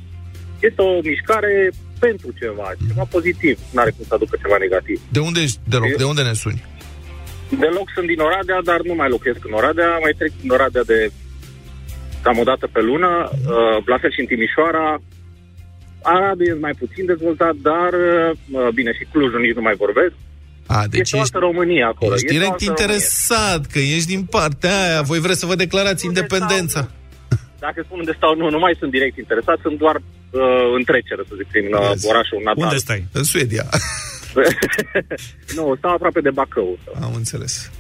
[0.68, 1.54] Este o mișcare
[2.00, 3.56] pentru ceva, ceva pozitiv.
[3.74, 4.98] Nu are cum să aducă ceva negativ.
[5.16, 5.92] De unde ești deloc?
[6.04, 6.64] De unde ne suni?
[7.64, 11.12] Deloc sunt din Oradea, dar nu mai locuiesc în Oradea, mai trec din Oradea de
[12.24, 14.88] cam o dată pe lună, uh, la fel și în Timișoara.
[16.02, 20.16] Aradul e mai puțin dezvoltat, dar, uh, bine, și Clujul nici nu mai vorbesc.
[20.68, 22.14] A, deci este o altă România acolo.
[22.14, 25.02] Ești Este o direct altă interesat, că ești din partea aia.
[25.02, 26.80] Voi vreți să vă declarați independența.
[26.80, 27.04] România.
[27.66, 30.04] Dacă spun unde stau, nu, nu mai sunt direct interesat, sunt doar uh,
[30.78, 32.64] în trecere, să zic, prin uh, orașul natal.
[32.64, 33.06] Unde stai?
[33.12, 33.66] În Suedia.
[35.58, 36.78] nu, stau aproape de Bacău.
[37.02, 37.72] Am înțeles.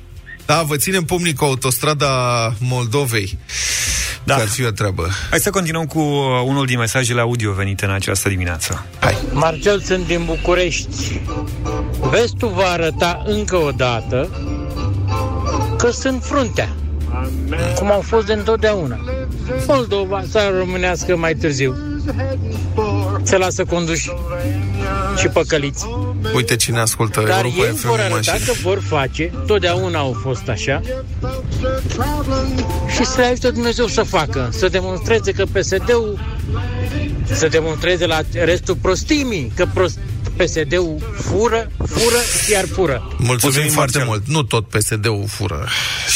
[0.46, 2.10] Da, vă ținem pumnii cu autostrada
[2.60, 3.38] Moldovei.
[4.24, 4.36] Da.
[4.36, 5.08] Că ar fi o treabă.
[5.30, 8.86] Hai să continuăm cu uh, unul din mesajele audio venite în această dimineață.
[9.32, 11.22] Marcel, sunt din București.
[12.12, 14.30] Vestul va arăta încă o dată
[15.78, 16.70] că sunt fruntea,
[17.76, 19.00] cum au fost de întotdeauna.
[19.68, 21.76] Moldova, țara românească mai târziu.
[23.24, 24.12] Se lasă conduși
[25.18, 25.86] și păcăliți.
[26.36, 28.54] Uite cine ascultă Dar Europa ei FM vor în arăta mașină.
[28.54, 30.82] că vor face, totdeauna au fost așa,
[32.96, 36.20] și să le ajute Dumnezeu să facă, să demonstreze că PSD-ul
[37.32, 40.00] să demonstreze la restul prostimii, că prost,
[40.38, 42.20] PSD-ul fură, fură,
[42.54, 42.98] iar fură.
[43.02, 44.06] Mulțumim, Mulțumim, foarte Marcel.
[44.12, 44.24] mult.
[44.36, 45.60] Nu tot PSD-ul fură.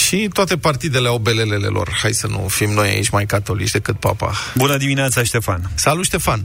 [0.05, 1.87] Și toate partidele au belelele lor.
[2.01, 4.31] Hai să nu fim noi aici mai catolici decât papa.
[4.55, 5.61] Bună dimineața, Ștefan.
[5.75, 6.39] Salut, Ștefan!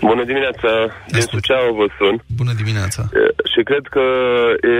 [0.00, 0.70] Bună dimineața,
[1.14, 2.16] din Suceava vă sun.
[2.40, 3.02] Bună dimineața!
[3.20, 4.04] E, Și cred că
[4.72, 4.74] e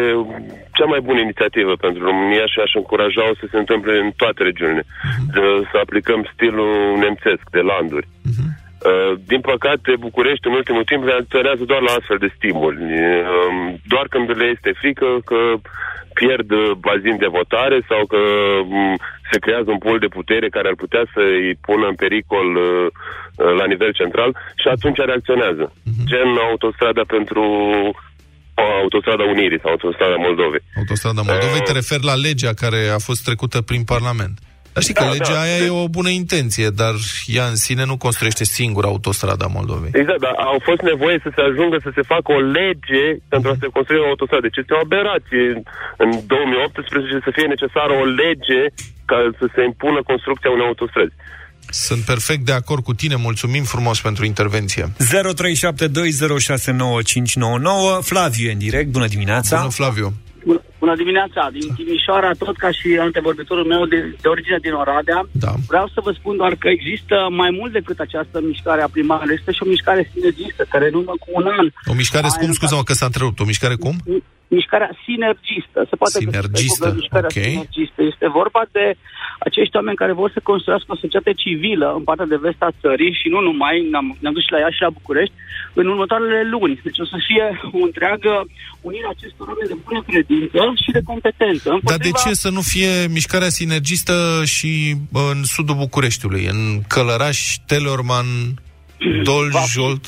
[0.76, 4.84] cea mai bună inițiativă pentru România și aș încuraja să se întâmple în toate regiunile.
[5.34, 5.40] De,
[5.70, 6.70] să aplicăm stilul
[7.04, 8.06] nemțesc de landuri.
[8.28, 8.50] Uh,
[9.32, 12.78] Din păcate, București în ultimul timp reacționează doar la astfel de stimuli.
[12.82, 15.40] Um, Doar când le este frică că
[16.20, 18.20] pierd uh, bazin de votare sau că
[18.76, 18.96] um,
[19.30, 22.86] se creează un pol de putere care ar putea să îi pună în pericol uh,
[22.86, 25.64] uh, la nivel central și atunci reacționează.
[26.10, 27.42] Gen autostrada pentru
[27.86, 30.62] uh, autostrada Unirii sau autostrada Moldovei.
[30.80, 34.34] Autostrada Moldovei, te referi la legea care a fost trecută prin Parlament.
[34.72, 35.40] Dar știi că Da, legea da.
[35.40, 36.94] aia e o bună intenție, dar
[37.36, 39.90] ea în sine nu construiește singura autostrada Moldovei.
[40.00, 43.54] Exact, dar au fost nevoie să se ajungă să se facă o lege pentru a
[43.60, 44.42] se construi o autostradă.
[44.46, 45.44] Deci este o aberație
[46.04, 48.60] în 2018 să fie necesară o lege
[49.10, 51.14] ca să se impună construcția unei autostrăzi.
[51.86, 54.84] Sunt perfect de acord cu tine, mulțumim frumos pentru intervenție.
[54.98, 55.02] 0372069599
[58.00, 59.56] Flaviu e în direct, bună dimineața.
[59.58, 60.12] Bună, Flaviu.
[60.44, 65.20] Bună, bună dimineața, din Timișoara, tot ca și antevorbitorul meu de, de origine din Oradea.
[65.44, 65.52] Da.
[65.72, 69.36] Vreau să vă spun doar că există mai mult decât această mișcare a primarului.
[69.38, 71.66] Este și o mișcare sinergistă, care în urmă cu un an...
[71.92, 73.96] O mișcare, a cum, scuză-mă că s-a întrerupt, o mișcare cum?
[74.58, 75.78] mișcarea sinergistă.
[75.90, 77.42] Se poate găsi pe Sinergistă, Google mișcarea ok.
[77.42, 78.00] sinergistă.
[78.12, 78.86] Este vorba de
[79.46, 83.18] acești oameni care vor să construiască o societate civilă în partea de vest a țării
[83.20, 85.34] și nu numai, ne-am, ne-am dus și la ea și la București,
[85.80, 86.80] în următoarele luni.
[86.86, 87.44] Deci o să fie
[87.78, 88.32] o întreagă
[88.88, 91.68] unire a acestor oameni de bună credință și de competență.
[91.68, 96.80] Dar de împotriva- ce să nu fie mișcarea sinergistă și bă, în sudul Bucureștiului, în
[96.88, 98.26] Călăraș, Teleorman,
[99.30, 100.04] Dolj, Jolt?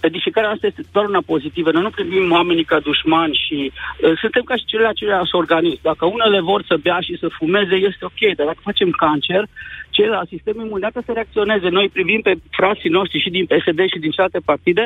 [0.00, 1.70] edificarea asta este doar una pozitivă.
[1.72, 5.78] Noi nu privim oamenii ca dușmani și uh, suntem ca și cele aceleași organism.
[5.82, 9.42] Dacă unele vor să bea și să fumeze, este ok, dar dacă facem cancer,
[9.90, 11.68] celălalt sistem imunitar să reacționeze.
[11.68, 14.84] Noi privim pe frații noștri și din PSD și din celelalte partide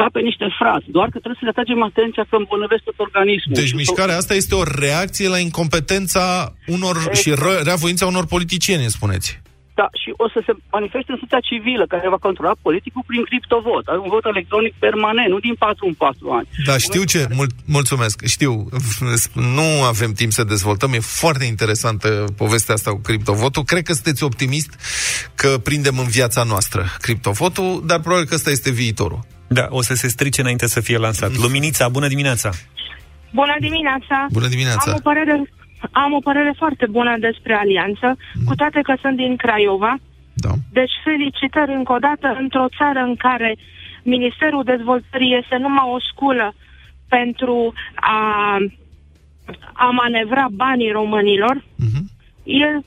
[0.00, 3.54] ca pe niște frați, doar că trebuie să le atragem atenția că îmbolnăvesc tot organismul.
[3.58, 6.24] Deci Și mișcarea asta este o reacție la incompetența
[6.76, 9.28] unor și ră- reavoința unor politicieni, îmi spuneți.
[9.80, 13.84] Da, și o să se manifeste în societatea civilă, care va controla politicul prin criptovot.
[13.86, 16.48] Are un vot electronic permanent, nu din 4 în 4 ani.
[16.68, 18.52] Da, știu ce, mul- mulțumesc, știu,
[19.58, 24.24] nu avem timp să dezvoltăm, e foarte interesantă povestea asta cu criptovotul, cred că sunteți
[24.24, 24.70] optimist
[25.34, 29.22] că prindem în viața noastră criptovotul, dar probabil că ăsta este viitorul.
[29.52, 31.30] Da, o să se strice înainte să fie lansat.
[31.36, 32.50] Luminița, bună dimineața!
[33.32, 34.26] Bună dimineața!
[34.32, 34.90] Bună dimineața!
[34.90, 35.34] Am o părere,
[35.90, 39.98] am o părere foarte bună despre alianță, cu toate că sunt din Craiova.
[40.34, 40.52] Da.
[40.72, 43.56] Deci felicitări încă o dată într-o țară în care
[44.02, 46.54] Ministerul Dezvoltării este numai o sculă
[47.08, 48.20] pentru a,
[49.72, 51.64] a manevra banii românilor.
[52.42, 52.84] El,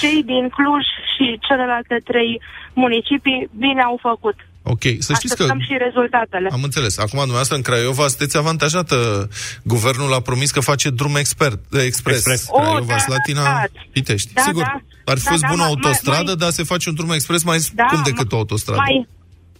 [0.00, 2.40] cei din Cluj și celelalte trei
[2.74, 4.36] municipii bine au făcut.
[4.62, 5.42] Ok, să știți că...
[5.42, 6.48] Așteptăm și rezultatele.
[6.52, 6.98] Am înțeles.
[6.98, 9.28] Acum, dumneavoastră, în Craiova, sunteți avantajată.
[9.62, 12.16] Guvernul a promis că face drum expert, eh, expres.
[12.16, 12.44] Expres.
[12.44, 13.62] Craiova, O, da, Slatina, da.
[13.92, 14.32] Pitești.
[14.32, 15.12] Da, Sigur, da.
[15.12, 17.42] ar fi Da, fost da, bună mai- autostradă, mai- dar se face un drum expres
[17.44, 18.80] mai Da, scump decât o autostradă.
[18.86, 19.08] Mai,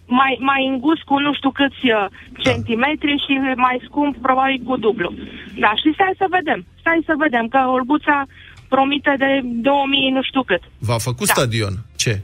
[0.06, 2.06] mai, mai îngust cu nu știu câți uh,
[2.46, 3.32] centimetri și
[3.66, 5.08] mai scump probabil cu dublu.
[5.64, 6.60] Da, și stai să vedem.
[6.80, 8.16] Stai să vedem că Olbuța
[8.68, 10.62] promite de 2000 nu știu cât.
[10.78, 11.32] V-a făcut Da.
[11.32, 11.74] stadion.
[11.96, 12.14] Ce?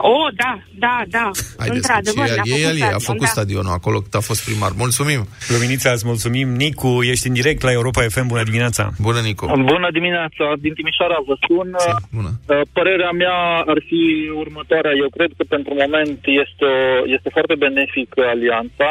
[0.00, 0.52] O, da,
[0.84, 1.30] da, da.
[1.58, 3.34] Haideți, Într-adevăr, că ne-a e, e el, făcut a stadion, făcut da.
[3.36, 4.72] stadionul acolo cât a fost primar.
[4.76, 5.20] Mulțumim!
[5.54, 6.48] Luminița, îți mulțumim.
[6.64, 8.82] Nicu, ești în direct la Europa FM, bună dimineața!
[9.06, 9.44] Bună, Nicu!
[9.46, 11.68] Bună dimineața, din Timișoara vă spun.
[12.16, 12.30] Bună.
[12.48, 13.36] Uh, Părerea mea
[13.72, 14.02] ar fi
[14.42, 14.92] următoarea.
[15.02, 18.90] Eu cred că pentru moment este, o, este foarte benefic alianța,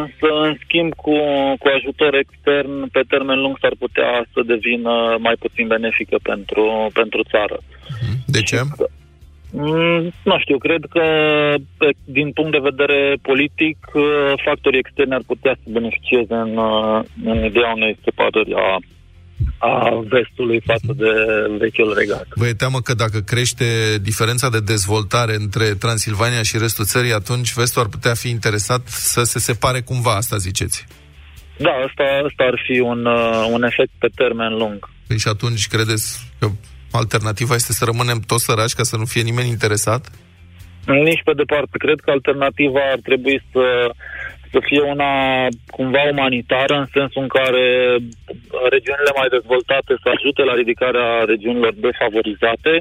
[0.00, 1.16] însă în schimb cu,
[1.60, 7.20] cu ajutor extern pe termen lung s-ar putea să devină mai puțin benefică pentru, pentru
[7.32, 7.58] țară.
[8.26, 8.60] De ce?
[8.62, 8.86] Mm,
[10.22, 11.04] nu știu, cred că
[11.78, 14.02] pe, din punct de vedere politic uh,
[14.44, 18.78] factorii externi ar putea să beneficieze în, uh, în ideea unei separări a,
[19.58, 21.10] a vestului față de
[21.58, 22.26] vechiul regat.
[22.34, 23.64] Vă e teamă că dacă crește
[24.02, 29.22] diferența de dezvoltare între Transilvania și restul țării, atunci vestul ar putea fi interesat să
[29.22, 30.86] se separe cumva, asta ziceți.
[31.56, 34.88] Da, asta, asta ar fi un, uh, un efect pe termen lung.
[35.06, 36.46] Păi și atunci credeți că
[36.96, 40.02] alternativa este să rămânem toți săraci ca să nu fie nimeni interesat?
[40.86, 41.78] Nici pe departe.
[41.84, 43.64] Cred că alternativa ar trebui să,
[44.52, 45.12] să fie una
[45.66, 47.64] cumva umanitară, în sensul în care
[48.74, 52.72] regiunile mai dezvoltate să ajute la ridicarea regiunilor defavorizate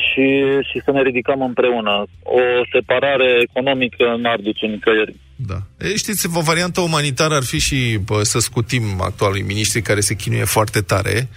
[0.00, 0.26] și,
[0.68, 1.94] și să ne ridicăm împreună.
[2.22, 5.14] O separare economică n-ar duce nicăieri.
[5.46, 5.62] Da.
[5.78, 10.14] E, știți, o variantă umanitară ar fi și bă, să scutim actualului ministri care se
[10.14, 11.28] chinuie foarte tare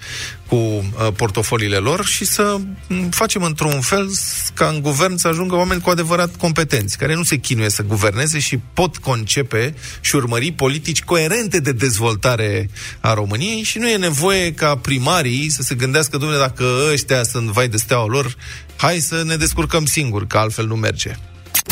[0.48, 0.84] cu uh,
[1.16, 5.82] portofoliile lor și să m, facem într-un fel s- ca în guvern să ajungă oameni
[5.82, 11.04] cu adevărat competenți, care nu se chinuie să guverneze și pot concepe și urmări politici
[11.04, 16.40] coerente de dezvoltare a României și nu e nevoie ca primarii să se gândească, domnule,
[16.40, 18.36] dacă ăștia sunt vai de steaua lor,
[18.76, 21.16] hai să ne descurcăm singuri, că altfel nu merge.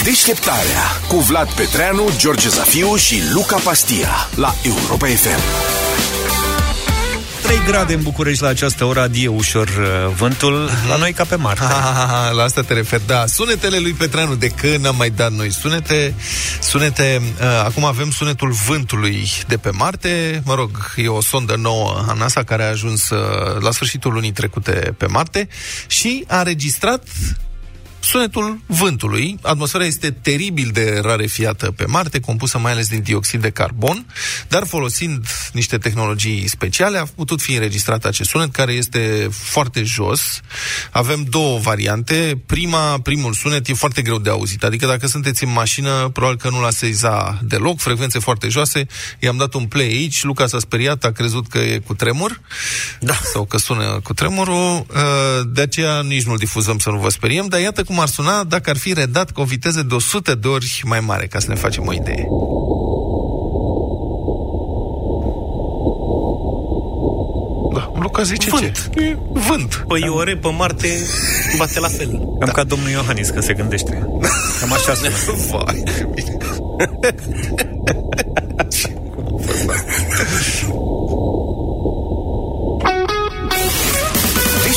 [0.03, 5.41] Deșteptarea cu Vlad Petreanu, George Zafiu și Luca Pastia la Europa FM.
[7.51, 11.35] 3 grade în București la această oră, adie ușor uh, vântul, la noi ca pe
[11.35, 11.63] Marte.
[11.63, 13.25] Ah, la asta te referi, da.
[13.25, 16.13] Sunetele lui Petreanu, de când am mai dat noi sunete,
[16.61, 22.05] sunete, uh, acum avem sunetul vântului de pe Marte, mă rog, e o sondă nouă
[22.07, 23.19] a NASA care a ajuns uh,
[23.59, 25.47] la sfârșitul lunii trecute pe Marte
[25.87, 27.03] și a înregistrat
[28.01, 29.37] sunetul vântului.
[29.41, 34.05] Atmosfera este teribil de rarefiată pe Marte, compusă mai ales din dioxid de carbon,
[34.47, 40.39] dar folosind niște tehnologii speciale a putut fi înregistrat acest sunet, care este foarte jos.
[40.91, 42.41] Avem două variante.
[42.45, 46.49] Prima, primul sunet e foarte greu de auzit, adică dacă sunteți în mașină, probabil că
[46.49, 48.87] nu l-a seiza deloc, frecvențe foarte joase.
[49.19, 52.41] I-am dat un play aici, Luca s-a speriat, a crezut că e cu tremur,
[52.99, 53.13] da.
[53.33, 57.47] sau că sună cu tremurul, uh, de aceea nici nu-l difuzăm să nu vă speriem,
[57.47, 60.47] dar iată cum ar suna dacă ar fi redat cu o viteză de 100 de
[60.47, 62.27] ori mai mare, ca să ne facem o idee.
[67.73, 68.89] Da, Luca zice Vânt.
[68.93, 69.03] ce?
[69.03, 69.83] E vânt.
[69.87, 70.87] Păi ore pe Marte
[71.57, 72.37] bate la fel.
[72.39, 74.07] Cam ca domnul Iohannis, că se gândește.
[74.59, 75.09] Cam așa sună.
[75.51, 75.83] Vai,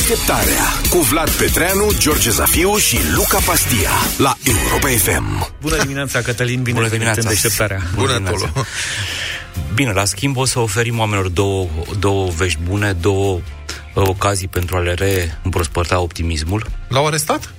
[0.08, 5.54] Deșteptarea cu Vlad Petreanu, George Zafiu și Luca Pastia la Europa FM.
[5.60, 7.28] Bună dimineața, Cătălin, bine Bună ați venit în dimineața.
[7.28, 7.82] deșteptarea.
[7.94, 8.46] Bună, dimineața.
[8.46, 8.66] Tolo.
[9.74, 13.42] Bine, la schimb o să oferim oamenilor două, două vești bune, două uh,
[14.08, 16.66] ocazii pentru a le reîmprospăta optimismul.
[16.88, 17.52] L-au arestat?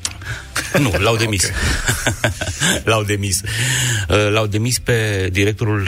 [0.79, 1.49] Nu, l-au demis.
[2.83, 3.41] l-au demis.
[4.09, 5.87] Uh, L-au demis pe directorul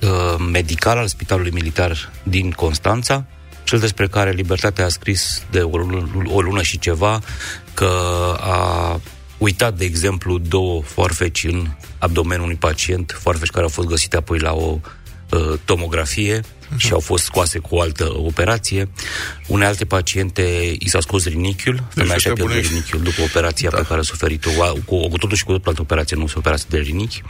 [0.00, 0.08] uh,
[0.52, 3.24] medical al Spitalului Militar din Constanța,
[3.64, 7.20] cel despre care Libertatea a scris de o lună, o lună și ceva
[7.74, 7.90] că
[8.40, 9.00] a
[9.38, 11.66] uitat, de exemplu, două foarfeci în
[11.98, 14.78] abdomenul unui pacient, foarfeci care au fost găsite apoi la o
[15.30, 16.40] uh, tomografie
[16.76, 18.88] și au fost scoase cu o altă operație.
[19.46, 22.72] Unei alte paciente i s-a scos rinichiul, femeia și-a ăștia pierdut bunești.
[22.72, 23.76] rinichiul după operația da.
[23.76, 24.50] pe care a suferit-o,
[24.84, 27.22] cu, cu totul și cu totul altă operație, nu o operație de rinichi.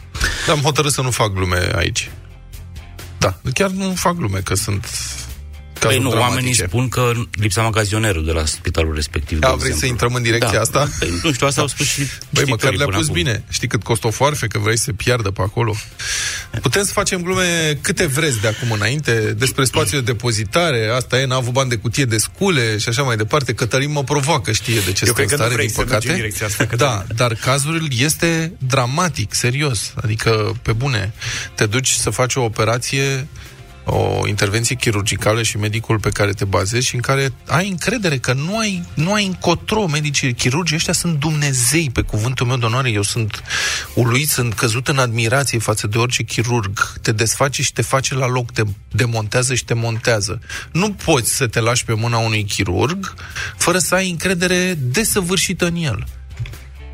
[0.47, 2.11] Dar am hotărât să nu fac glume aici.
[3.18, 4.87] Da, chiar nu fac glume, că sunt
[5.87, 6.37] Păi cazuri nu, dramatice.
[6.37, 9.38] oamenii spun că lipsa magazionerul de la spitalul respectiv.
[9.38, 9.88] Da, de vrei să exemplu.
[9.88, 10.61] intrăm în direcția da.
[10.61, 10.88] asta?
[10.99, 13.23] Păi, nu știu, asta au spus și Băi, știtorii măcar le-a până pus acum.
[13.23, 13.45] bine.
[13.51, 15.75] Știi cât costă o foarfe, că vrei să se piardă pe acolo?
[16.62, 21.25] Putem să facem glume câte vreți de acum înainte, despre spațiul de depozitare, asta e,
[21.27, 23.55] n-a avut bani de cutie de scule și așa mai departe.
[23.55, 25.75] Cătălin mă provoacă, știe de ce Eu stă cred în că nu stare, vrei din
[25.75, 26.09] să mergi păcate.
[26.11, 27.05] în direcția asta, Cătălin.
[27.09, 29.92] da, dar cazul este dramatic, serios.
[30.03, 31.12] Adică, pe bune,
[31.55, 33.27] te duci să faci o operație
[33.85, 38.33] o intervenție chirurgicală și medicul pe care te bazezi și în care ai încredere că
[38.33, 39.87] nu ai, nu ai încotro.
[39.87, 42.90] Medicii chirurgii ăștia sunt Dumnezei, pe cuvântul meu de onoare.
[42.90, 43.42] Eu sunt
[43.95, 46.92] uluit, sunt căzut în admirație față de orice chirurg.
[47.03, 50.40] Te desface și te face la loc, te demontează și te montează.
[50.73, 53.14] Nu poți să te lași pe mâna unui chirurg
[53.57, 56.05] fără să ai încredere desăvârșită în el.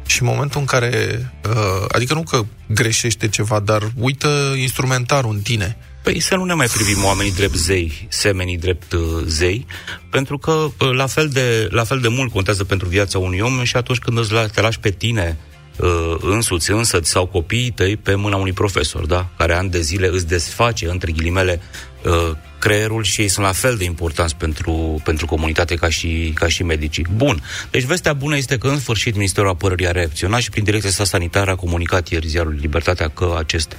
[0.06, 5.40] Și în momentul în care, uh, adică nu că greșește ceva, dar uită instrumentarul în
[5.40, 5.76] tine.
[6.08, 9.66] Păi să nu ne mai privim oamenii drept zei, semenii drept uh, zei,
[10.10, 13.64] pentru că uh, la fel, de, la fel de mult contează pentru viața unui om
[13.64, 15.38] și atunci când îți la, te lași pe tine
[15.76, 19.28] uh, însuți, însăți sau copiii tăi pe mâna unui profesor, da?
[19.36, 21.60] care ani de zile îți desface, între ghilimele,
[22.04, 26.48] uh, creierul și ei sunt la fel de importanți pentru, pentru comunitate ca și, ca
[26.48, 27.06] și medicii.
[27.14, 27.42] Bun.
[27.70, 31.04] Deci vestea bună este că în sfârșit Ministerul Apărării a reacționat și prin direcția sa
[31.04, 33.76] sanitară a comunicat ieri ziarul Libertatea că acest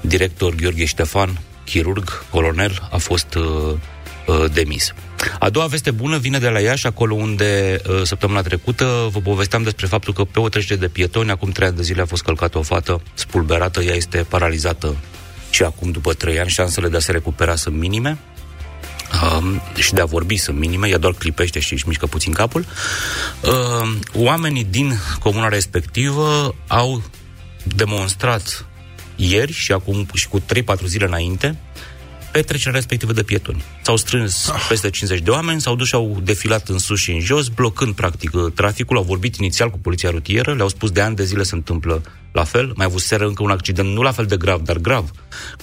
[0.00, 3.74] director Gheorghe Ștefan, chirurg, colonel, a fost uh,
[4.26, 4.94] uh, demis.
[5.38, 9.62] A doua veste bună vine de la Iași, acolo unde uh, săptămâna trecută vă povesteam
[9.62, 12.22] despre faptul că pe o trecere de pietoni, acum trei ani de zile a fost
[12.22, 14.96] călcată o fată spulberată, ea este paralizată
[15.50, 18.18] și acum, după trei ani, șansele de a se recupera sunt minime.
[19.38, 22.66] Um, și de a vorbi sunt minime, ea doar clipește și își mișcă puțin capul.
[23.42, 27.02] Um, oamenii din comuna respectivă au
[27.62, 28.67] demonstrat
[29.18, 30.44] ieri și acum și cu 3-4
[30.84, 31.56] zile înainte
[32.32, 33.62] pe trecerea respectivă de pietoni.
[33.82, 37.20] S-au strâns peste 50 de oameni, s-au dus și au defilat în sus și în
[37.20, 41.24] jos, blocând practic traficul, au vorbit inițial cu poliția rutieră, le-au spus de ani de
[41.24, 44.36] zile se întâmplă la fel, mai avut seră încă un accident, nu la fel de
[44.36, 45.10] grav, dar grav,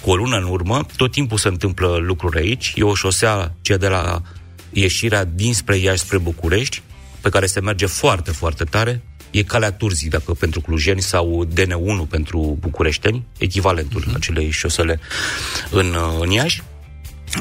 [0.02, 3.78] cu o lună în urmă, tot timpul se întâmplă lucruri aici, e o șosea, cea
[3.78, 4.22] de la
[4.70, 6.82] ieșirea dinspre Iași spre București,
[7.22, 9.02] pe care se merge foarte, foarte tare,
[9.38, 14.16] e calea Turzii, dacă pentru clujeni, sau DN1 pentru bucureșteni, echivalentul uh-huh.
[14.16, 15.00] acelei șosele
[15.72, 16.64] în, uh, în Iași.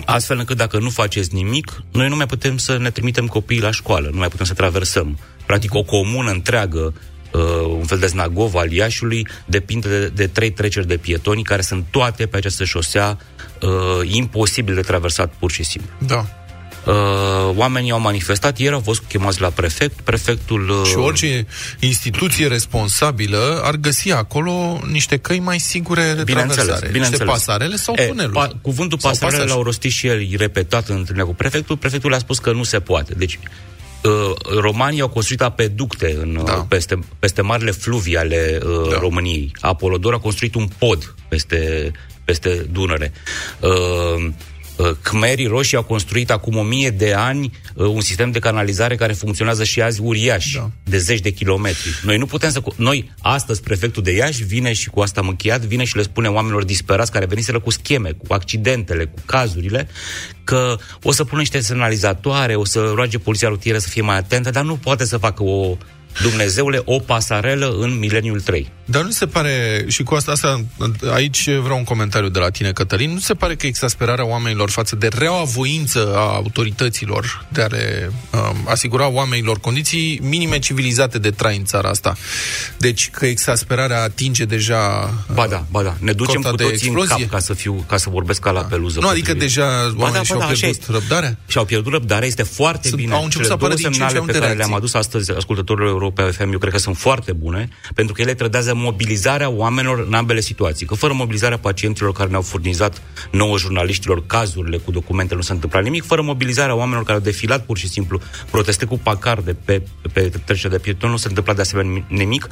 [0.05, 3.70] Astfel încât dacă nu faceți nimic, noi nu mai putem să ne trimitem copiii la
[3.70, 5.18] școală, nu mai putem să traversăm.
[5.47, 6.95] Practic o comună întreagă,
[7.32, 7.40] uh,
[7.78, 11.84] un fel de znagov al Iașiului, depinde de, de trei treceri de pietoni care sunt
[11.90, 13.18] toate pe această șosea
[13.62, 15.90] uh, imposibil de traversat pur și simplu.
[16.07, 16.43] Da.
[16.87, 20.68] Uh, oamenii au manifestat, ieri au fost chemați la prefect, prefectul...
[20.68, 21.47] Uh, Și orice
[21.80, 26.91] instituție responsabilă ar găsi acolo niște căi mai sigure de traversare.
[26.93, 28.32] Niște pasarele sau tuneluri.
[28.32, 29.55] Pa, cuvântul Sau pasarele pasaj.
[29.55, 31.76] l-au rostit și el repetat în întâlnirea cu prefectul.
[31.76, 33.14] Prefectul a spus că nu se poate.
[33.16, 33.39] Deci,
[34.03, 34.11] uh,
[34.61, 36.53] romanii au construit apeducte în, da.
[36.53, 38.99] peste, peste marile fluvii ale uh, da.
[38.99, 39.53] României.
[39.61, 41.91] Apolodor a construit un pod peste,
[42.24, 43.12] peste Dunăre.
[43.61, 44.32] Uh, uh,
[45.03, 49.12] Khmerii roșii au construit acum o mie de ani uh, un sistem de canalizare care
[49.12, 50.70] funcționează și azi uriaș, da.
[50.85, 52.01] de zeci de kilometri.
[52.03, 52.61] Noi nu putem să...
[52.61, 56.03] cu- Noi, astăzi, prefectul de Iași vine și cu asta am încheiat, vine și le
[56.03, 59.89] spune oamenilor disperați care veniseră cu scheme, cu accidentele, cu cazurile,
[60.45, 64.51] că o să pună niște semnalizatoare, o să roage poliția rutieră să fie mai atentă,
[64.51, 65.77] dar nu poate să facă o
[66.23, 68.71] Dumnezeule, o pasarelă în mileniul 3.
[68.85, 70.65] Dar nu se pare, și cu asta, asta,
[71.12, 74.97] aici vreau un comentariu de la tine, Cătălin, nu se pare că exasperarea oamenilor față
[74.97, 81.31] de reaua voință a autorităților de a le um, asigura oamenilor condiții minime civilizate de
[81.31, 82.17] trai în țara asta.
[82.79, 85.97] Deci că exasperarea atinge deja Ba da, ba da.
[86.01, 87.25] Ne ducem cota cu de toții în explozie?
[87.27, 88.99] cap ca să, fiu, ca să vorbesc ca la peluză.
[89.01, 89.55] Nu, adică potrivit.
[89.55, 90.93] deja Ba da, oamenii ba și-au da, așa pierdut este.
[90.93, 91.39] răbdarea?
[91.47, 93.12] Și-au pierdut răbdarea, este foarte Sunt- bine.
[93.15, 94.57] au început Cele să apară două din ce în ce semnale mai pe multe care
[94.57, 94.99] le-am reacții.
[94.99, 98.74] adus astăzi ascultătorilor Europa FM, eu cred că sunt foarte bune, pentru că ele trădează
[98.74, 100.86] mobilizarea oamenilor în ambele situații.
[100.86, 105.82] Că fără mobilizarea pacienților care ne-au furnizat nouă jurnaliștilor cazurile cu documentele, nu s-a întâmplat
[105.82, 109.82] nimic, fără mobilizarea oamenilor care au defilat pur și simplu, proteste cu pacarde pe,
[110.12, 112.48] pe trecerea de pietoni, nu s-a întâmplat de asemenea nimic.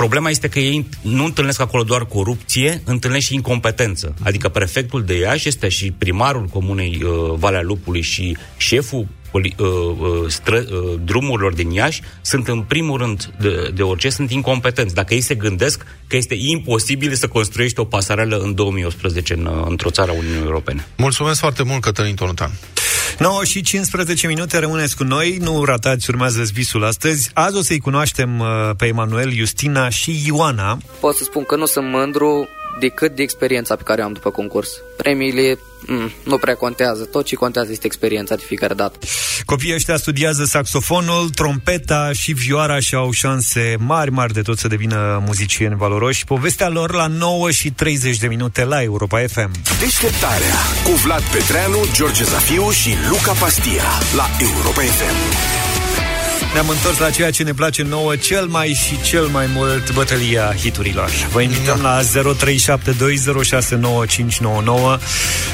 [0.00, 4.14] Problema este că ei nu întâlnesc acolo doar corupție, întâlnesc și incompetență.
[4.22, 9.66] Adică prefectul de Iași este și primarul comunei uh, Valea Lupului și șeful poli, uh,
[9.66, 14.94] uh, stră, uh, drumurilor din Iași sunt în primul rând de, de orice sunt incompetenți.
[14.94, 19.64] Dacă ei se gândesc că este imposibil să construiești o pasarelă în 2018 în, uh,
[19.68, 20.86] într-o țară a Uniunii Europene.
[20.96, 22.50] Mulțumesc foarte mult, Cătălin Tolutan.
[23.18, 27.30] 9 și 15 minute, rămâneți cu noi, nu ratați, urmează visul astăzi.
[27.34, 30.78] Azi o să-i cunoaștem uh, pe Emanuel, Justina și Ioana.
[31.00, 32.48] Pot să spun că nu sunt mândru
[32.80, 34.68] decât de experiența pe care o am după concurs.
[34.96, 38.98] Premiile mm, nu prea contează, tot ce contează este experiența de fiecare dată.
[39.44, 44.68] Copiii ăștia studiază saxofonul, trompeta și vioara și au șanse mari, mari de tot să
[44.68, 46.24] devină muzicieni valoroși.
[46.24, 49.50] Povestea lor la 9 și 30 de minute la Europa FM.
[49.80, 50.54] Deșteptarea
[50.84, 53.84] cu Vlad Petreanu, George Zafiu și Luca Pastia
[54.16, 55.69] la Europa FM.
[56.52, 60.54] Ne-am întors la ceea ce ne place nouă cel mai și cel mai mult, bătălia
[60.62, 61.10] hiturilor.
[61.32, 62.04] Vă invităm la 0372069599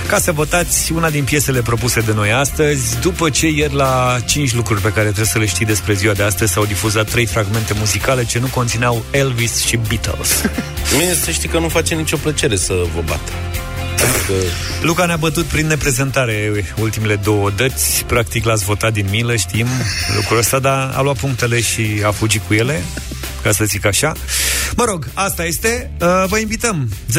[0.08, 3.00] ca să votați una din piesele propuse de noi astăzi.
[3.00, 6.22] După ce ieri la 5 lucruri pe care trebuie să le știi despre ziua de
[6.22, 10.42] astăzi s-au difuzat trei fragmente muzicale ce nu conțineau Elvis și Beatles.
[10.98, 13.32] Mie să știi că nu face nicio plăcere să vă bat.
[13.96, 14.32] Adică
[14.82, 18.04] Luca ne-a bătut prin neprezentare ultimele două dăți.
[18.04, 19.66] Practic l-ați votat din milă, știm
[20.16, 22.82] lucrul ăsta, dar a luat punctele și a fugit cu ele,
[23.42, 24.12] ca să zic așa.
[24.76, 25.90] Mă rog, asta este.
[26.00, 26.88] Uh, Vă invităm.
[27.12, 27.14] 0372069599.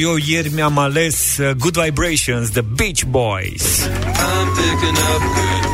[0.00, 3.62] Eu ieri mi-am ales uh, Good Vibrations, The Beach Boys.
[3.84, 5.67] I'm picking up good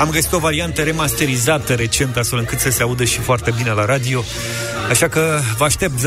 [0.00, 3.84] Am găsit o variantă remasterizată recent, astfel încât să se audă și foarte bine la
[3.84, 4.24] radio.
[4.90, 6.00] Așa că vă aștept 0372069599.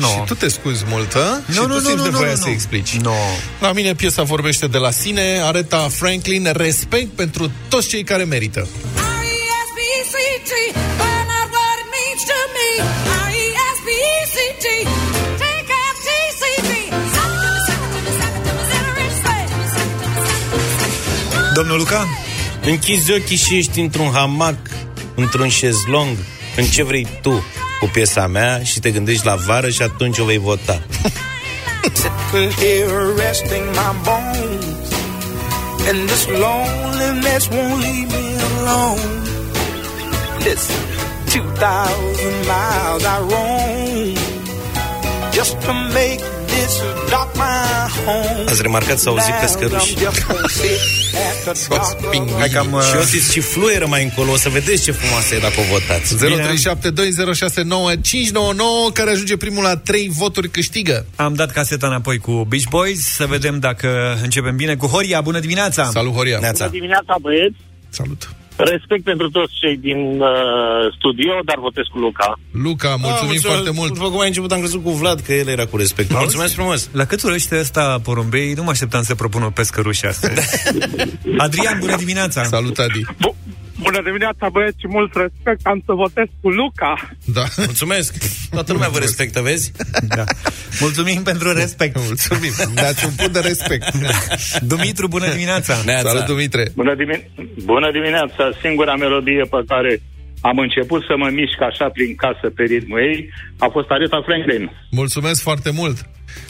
[0.00, 1.40] Și tu te scuzi mult, a?
[1.46, 2.50] Nu, și nu, tu nu, simți nu, nevoia nu, să nu.
[2.52, 2.96] explici.
[2.96, 3.12] No.
[3.60, 8.68] La mine piesa vorbește de la sine, Areta Franklin, respect pentru toți cei care merită.
[8.94, 10.50] R-E-S-P-E-C-T,
[21.58, 22.06] Domnul Luca?
[22.62, 24.58] Închizi ochii și ești într-un hamac,
[25.14, 26.16] într-un șezlong,
[26.56, 27.42] în ce vrei tu.
[27.80, 30.82] cu piesa mea și te gândești la vară și atunci o vei vota.
[32.56, 34.92] Here resting my bones,
[35.88, 39.00] and this loneliness won't leave me alone.
[40.44, 40.82] Listen,
[41.24, 44.16] 2,000 miles I roam
[45.32, 46.74] just to make this
[47.12, 47.46] dock my
[48.04, 48.44] home.
[48.48, 49.94] Ați remarcat să auzi pescăruși?
[52.38, 55.34] Hai că am, uh, Și Otis și fluieră mai încolo, o să vedeți ce frumoasă
[55.34, 56.16] e dacă o votați.
[56.16, 56.20] 0372069599
[58.92, 61.06] care ajunge primul la 3 voturi câștigă.
[61.16, 65.38] Am dat caseta înapoi cu Beach Boys Să vedem dacă începem bine cu Horia, bună
[65.38, 67.56] dimineața Salut Horia Bună dimineața, băieți.
[67.88, 68.28] Salut.
[68.58, 70.28] Respect pentru toți cei din uh,
[70.98, 72.38] studio, dar votez cu Luca.
[72.50, 75.64] Luca, mulțumim foarte mult După cum ai început, am crezut cu Vlad că el era
[75.64, 76.12] cu respect.
[76.12, 76.88] Mulțumesc frumos.
[76.92, 80.70] La cât urăște ăsta porumbei, nu mă așteptam să propun o pescăruș astăzi
[81.44, 83.00] Adrian, bună dimineața Salut, Adi
[83.80, 85.66] Bună dimineața, băieți, și mult respect.
[85.66, 86.92] Am să votez cu Luca.
[87.24, 87.44] Da.
[87.56, 88.10] Mulțumesc.
[88.50, 89.72] Toată lumea vă respectă, vezi?
[90.16, 90.24] Da.
[90.80, 91.96] Mulțumim pentru respect.
[92.06, 92.52] Mulțumim.
[92.74, 93.84] Ne-ați un punct de respect.
[94.60, 95.74] Dumitru, bună dimineața.
[96.02, 96.70] Salut, Dumitre.
[96.74, 97.30] Bună, dimine-
[97.64, 98.50] Bună dimineața!
[98.62, 100.00] Singura melodie pe care
[100.40, 104.70] am început să mă mișc așa prin casă pe ritmul ei a fost Aretha Franklin.
[104.90, 105.96] Mulțumesc foarte mult.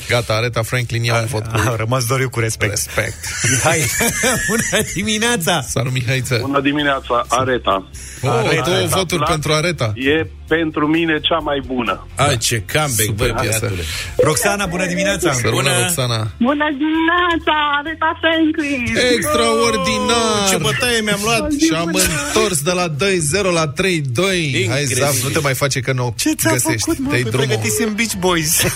[0.09, 1.69] Gata, Areta Franklin ia un vot cu...
[1.69, 2.71] Am rămas doar eu cu respect.
[2.73, 3.15] Respect.
[3.63, 3.79] Hai,
[4.49, 5.61] bună dimineața.
[5.69, 6.39] Salut, Mihaiță.
[6.41, 7.89] Bună dimineața, Areta.
[8.23, 8.63] Oh, Areta.
[8.65, 9.93] două Areta voturi Vlad pentru Areta.
[9.95, 12.07] E pentru mine cea mai bună.
[12.17, 13.59] Ai, ce comeback, băi, piesă.
[13.59, 13.83] băiatule.
[14.17, 15.33] Roxana, bună dimineața.
[15.33, 15.81] Să rămână Bună.
[15.83, 16.31] Roxana.
[16.39, 18.97] Bună dimineața, Areta Franklin!
[19.15, 20.49] Extraordinar!
[20.49, 21.51] Ce bătaie mi-am luat.
[21.53, 23.75] Și am întors de la 2-0 la 3-2.
[23.77, 24.97] Hai, Incredibil.
[25.05, 26.79] Zaf, nu te mai face că nu Ce ți-a găsești.
[26.79, 27.11] făcut, mă?
[27.11, 27.47] Dă-i Păi drumul.
[27.47, 28.53] pregătisem Beach Boys.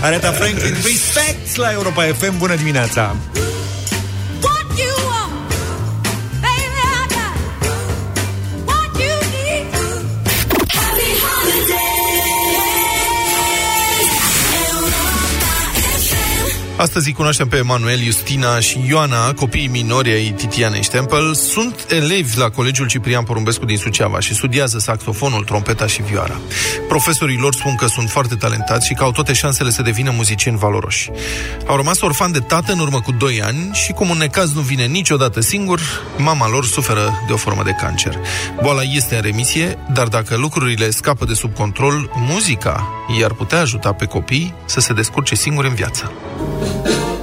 [0.00, 3.16] Areta Franklin, respect la Europa FM, bună dimineața.
[16.80, 21.34] Astăzi îi cunoaștem pe Emanuel, Justina și Ioana, copiii minori ai Titianei Stempel.
[21.34, 26.40] Sunt elevi la Colegiul Ciprian Porumbescu din Suceava și studiază saxofonul, trompeta și vioara.
[26.88, 30.58] Profesorii lor spun că sunt foarte talentați și că au toate șansele să devină muzicieni
[30.58, 31.10] valoroși.
[31.66, 34.60] Au rămas orfani de tată în urmă cu 2 ani și cum un necaz nu
[34.60, 35.80] vine niciodată singur,
[36.16, 38.16] mama lor suferă de o formă de cancer.
[38.62, 43.92] Boala este în remisie, dar dacă lucrurile scapă de sub control, muzica i-ar putea ajuta
[43.92, 46.12] pe copii să se descurce singuri în viață.
[46.60, 47.19] Thank you.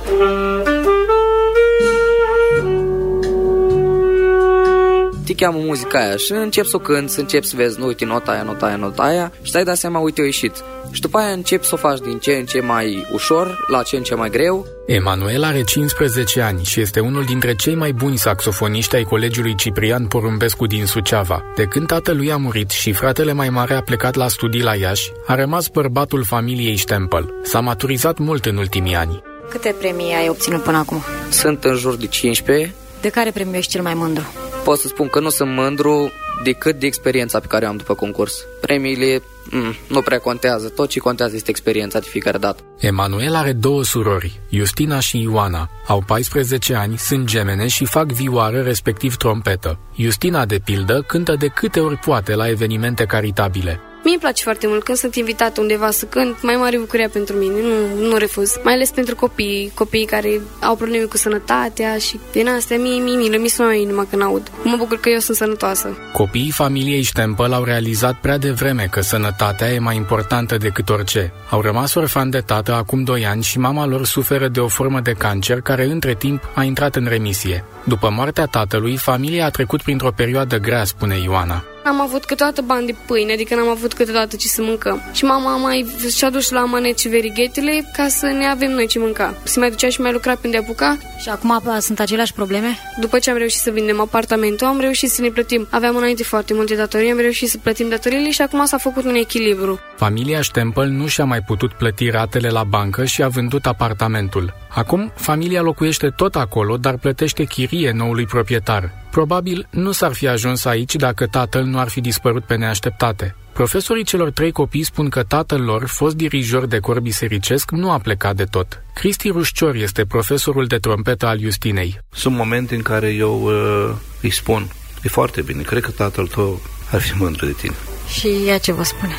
[5.27, 8.05] Te cheamă muzica aia și încep să o cânt, să încep să vezi, nu, uite,
[8.05, 10.63] nota aia, nota aia, nota aia și stai da seama, uite, a ieșit.
[10.91, 13.95] Și după aia începi să o faci din ce în ce mai ușor, la ce
[13.95, 14.65] în ce mai greu.
[14.85, 20.05] Emanuel are 15 ani și este unul dintre cei mai buni saxofoniști ai colegiului Ciprian
[20.05, 21.43] Porumbescu din Suceava.
[21.55, 25.11] De când tatălui a murit și fratele mai mare a plecat la studii la Iași,
[25.25, 27.33] a rămas bărbatul familiei Stempel.
[27.43, 29.21] S-a maturizat mult în ultimii ani.
[29.49, 31.01] Câte premii ai obținut până acum?
[31.29, 32.73] Sunt în jur de 15.
[33.01, 34.25] De care premiu ești cel mai mândru?
[34.67, 36.11] Pot să spun că nu sunt mândru
[36.43, 38.45] decât de experiența pe care o am după concurs.
[38.61, 42.63] Premiile mm, nu prea contează, tot ce contează este experiența de fiecare dată.
[42.79, 45.69] Emanuel are două surori, Justina și Ioana.
[45.85, 49.79] Au 14 ani, sunt gemene și fac vioară, respectiv trompetă.
[49.95, 53.79] Justina, de pildă, cântă de câte ori poate la evenimente caritabile.
[54.07, 57.35] Mie îmi place foarte mult când sunt invitată undeva să cânt, mai mare bucuria pentru
[57.35, 58.59] mine, nu, nu refuz.
[58.63, 63.15] Mai ales pentru copii, copiii care au probleme cu sănătatea și din astea mie, mie,
[63.15, 64.51] mie, mi sună inima când aud.
[64.63, 65.97] Mă bucur că eu sunt sănătoasă.
[66.13, 71.33] Copiii familiei Stempel au realizat prea devreme că sănătatea e mai importantă decât orice.
[71.49, 74.99] Au rămas orfani de tată acum 2 ani și mama lor suferă de o formă
[74.99, 77.63] de cancer care între timp a intrat în remisie.
[77.83, 81.63] După moartea tatălui, familia a trecut printr-o perioadă grea, spune Ioana.
[81.87, 85.01] Am avut câteodată bani de pâine, adică n-am avut câteodată ce să mâncăm.
[85.11, 85.85] Și mama a mai
[86.15, 89.33] și-a dus la manet și verighetele ca să ne avem noi ce mânca.
[89.43, 90.97] Se mai ducea și mai lucra când de apuca.
[91.19, 92.77] Și acum a, sunt aceleași probleme?
[92.99, 95.67] După ce am reușit să vindem apartamentul, am reușit să ne plătim.
[95.69, 99.15] Aveam înainte foarte multe datorii, am reușit să plătim datoriile și acum s-a făcut un
[99.15, 99.79] echilibru.
[99.95, 104.53] Familia Stempel nu și-a mai putut plăti ratele la bancă și a vândut apartamentul.
[104.69, 108.91] Acum, familia locuiește tot acolo, dar plătește chirie noului proprietar.
[109.17, 113.35] Probabil nu s-ar fi ajuns aici dacă tatăl nu ar fi dispărut pe neașteptate.
[113.53, 117.97] Profesorii celor trei copii spun că tatăl lor, fost dirijor de cor bisericesc, nu a
[117.97, 118.83] plecat de tot.
[118.93, 121.99] Cristi Rușcior este profesorul de trompetă al Justinei.
[122.11, 124.71] Sunt momente în care eu uh, îi spun,
[125.03, 126.61] e foarte bine, cred că tatăl tău
[126.91, 127.75] ar fi mândru de tine.
[128.13, 129.13] Și ea ce vă spune?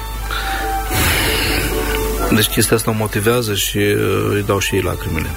[2.34, 5.28] Deci chestia asta o motivează și uh, îi dau și ei lacrimile.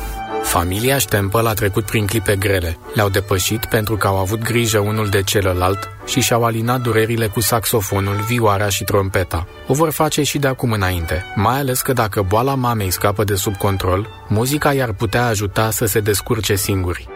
[0.44, 2.78] Familia Stempel a trecut prin clipe grele.
[2.94, 7.40] Le-au depășit pentru că au avut grijă unul de celălalt și și-au alinat durerile cu
[7.40, 9.48] saxofonul, vioara și trompeta.
[9.68, 13.36] O vor face și de acum înainte, mai ales că dacă boala mamei scapă de
[13.36, 17.08] sub control, muzica i-ar putea ajuta să se descurce singuri.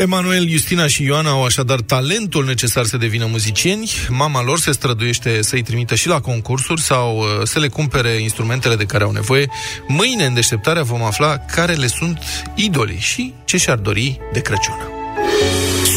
[0.00, 3.90] Emanuel, Justina și Ioana au așadar talentul necesar să devină muzicieni.
[4.08, 8.76] Mama lor se străduiește să-i trimită și la concursuri sau uh, să le cumpere instrumentele
[8.76, 9.48] de care au nevoie.
[9.86, 12.18] Mâine, în deșteptarea, vom afla care le sunt
[12.54, 14.97] idolii și ce și-ar dori de Crăciun.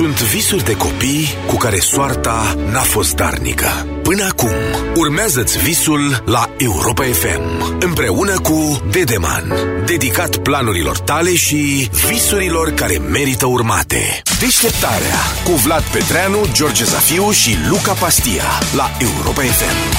[0.01, 3.67] Sunt visuri de copii cu care soarta n-a fost darnică.
[4.03, 4.51] Până acum,
[4.95, 9.53] urmează-ți visul la Europa FM, împreună cu Dedeman,
[9.85, 14.21] dedicat planurilor tale și visurilor care merită urmate.
[14.39, 18.43] Deșteptarea cu Vlad Petreanu, George Zafiu și Luca Pastia
[18.75, 19.97] la Europa FM.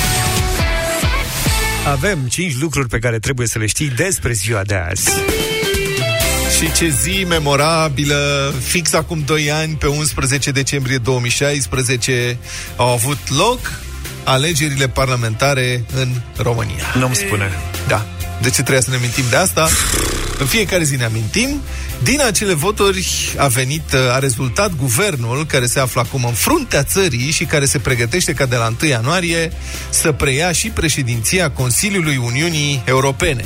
[1.88, 5.10] Avem 5 lucruri pe care trebuie să le știi despre ziua de azi.
[6.62, 12.38] Și ce zi memorabilă, fix acum 2 ani, pe 11 decembrie 2016,
[12.76, 13.58] au avut loc
[14.24, 16.94] alegerile parlamentare în România.
[16.98, 17.50] Nu-mi spune.
[17.88, 18.06] Da.
[18.40, 19.68] De ce trebuia să ne mintim de asta?
[20.38, 21.62] În fiecare zi ne amintim.
[22.02, 27.30] Din acele voturi a venit, a rezultat guvernul care se află acum în fruntea țării
[27.30, 29.52] și care se pregătește ca de la 1 ianuarie
[29.90, 33.44] să preia și președinția Consiliului Uniunii Europene.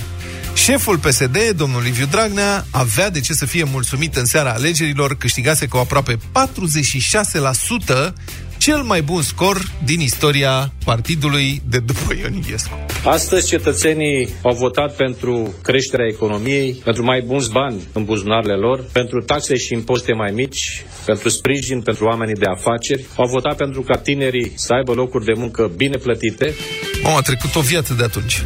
[0.57, 5.66] Șeful PSD, domnul Liviu Dragnea, avea de ce să fie mulțumit în seara alegerilor, câștigase
[5.66, 8.12] cu aproape 46%
[8.59, 12.86] cel mai bun scor din istoria partidului de după Ion Iliescu.
[13.04, 19.22] Astăzi cetățenii au votat pentru creșterea economiei, pentru mai bunți bani în buzunarele lor, pentru
[19.22, 23.07] taxe și impozite mai mici, pentru sprijin pentru oamenii de afaceri.
[23.16, 26.54] Au votat pentru ca tinerii să aibă locuri de muncă bine plătite.
[27.02, 28.42] Mamă, a trecut o viață de atunci.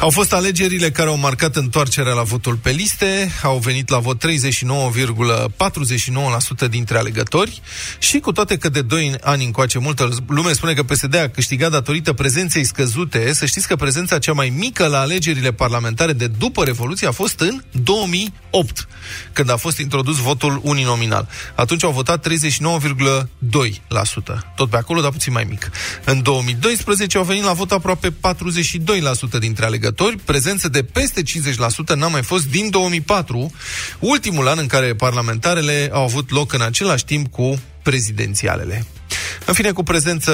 [0.00, 4.24] Au fost alegerile care au marcat întoarcerea la votul pe liste, au venit la vot
[6.64, 7.60] 39,49% dintre alegători.
[7.98, 11.70] Și cu toate că de 2 ani încoace multă lume spune că PSD a câștigat
[11.70, 16.64] datorită prezenței scăzute, să știți că prezența cea mai mică la alegerile parlamentare de după
[16.64, 18.88] Revoluție a fost în 2008,
[19.32, 21.28] când a fost introdus votul uninominal.
[21.54, 22.34] Atunci au votat 39,2%,
[24.56, 25.70] tot pe acolo, dar puțin mai mic.
[26.04, 28.14] În 2012 au venit la vot aproape 42%
[29.38, 29.88] dintre alegători,
[30.24, 33.52] prezență de peste 50% n-a mai fost din 2004,
[33.98, 38.86] ultimul an în care parlamentarele au avut loc în același timp cu prezidențialele.
[39.46, 40.32] În fine, cu prezență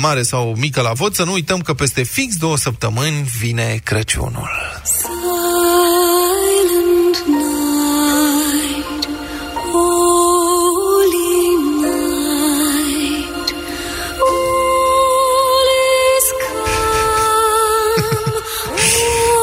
[0.00, 4.50] mare sau mică la vot, să nu uităm că peste fix două săptămâni vine Crăciunul.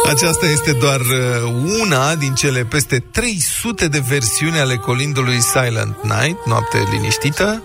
[0.10, 6.46] Aceasta este doar uh, una din cele peste 300 de versiuni ale colindului Silent Night,
[6.46, 7.64] noapte liniștită.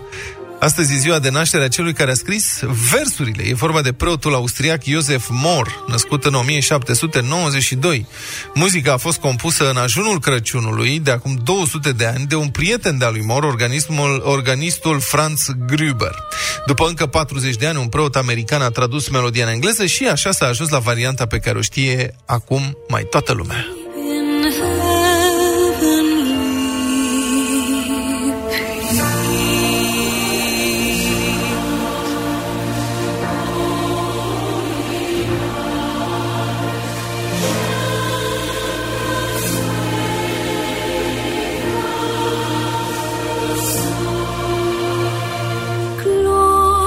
[0.60, 3.42] Astăzi e ziua de naștere a celui care a scris versurile.
[3.46, 8.06] E vorba de preotul austriac Josef Mor, născut în 1792.
[8.54, 12.98] Muzica a fost compusă în ajunul Crăciunului, de acum 200 de ani, de un prieten
[12.98, 16.14] de-a lui Mor, organismul, organistul Franz Gruber.
[16.66, 20.30] După încă 40 de ani, un preot american a tradus melodia în engleză și așa
[20.30, 23.83] s-a ajuns la varianta pe care o știe acum mai toată lumea.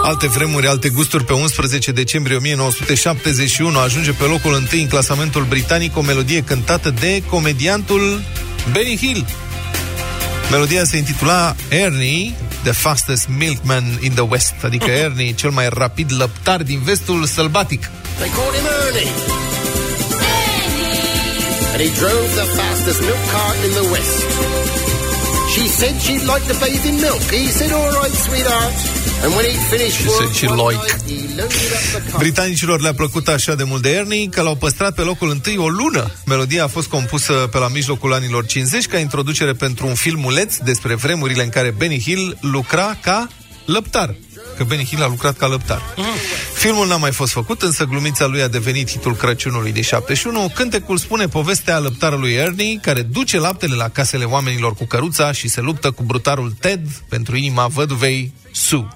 [0.08, 5.98] Alte vremuri, alte gusturi pe 11 decembrie 1971 ajunge pe locul întâi în clasamentul britanic
[5.98, 8.22] o melodie cântată de comediantul
[8.72, 9.26] Benny Hill.
[10.52, 16.12] Melodia se intitula Ernie, the fastest milkman in the West, adică Ernie, cel mai rapid
[16.18, 17.90] lăptar din vestul sălbatic.
[18.18, 19.12] They called him Ernie.
[21.74, 24.18] And he drove the fastest milk cart in the West.
[25.54, 27.22] She said she'd like to bathe in milk.
[27.32, 28.97] He said, all right, sweetheart.
[29.24, 30.78] And when he'd finished She work said she one like.
[30.78, 32.20] night, he loaded up the car.
[32.20, 35.68] Britanicilor le-a plăcut așa de mult de Ernie că l-au păstrat pe locul întâi o
[35.68, 36.12] lună.
[36.26, 40.96] Melodia a fost compusă pe la mijlocul anilor 50 ca introducere pentru un filmuleț despre
[40.96, 43.28] vremurile în care Benny Hill lucra ca
[43.66, 44.16] lăptar.
[44.58, 45.82] Că Benny Hill a lucrat ca lăptar.
[46.54, 50.52] Filmul n-a mai fost făcut, însă glumița lui a devenit hitul Crăciunului de 71.
[50.56, 55.62] Cântecul spune povestea lăptarului Ernie, care duce laptele la casele oamenilor cu căruța și se
[55.62, 58.88] luptă cu brutarul Ted pentru inima văduvei Sue.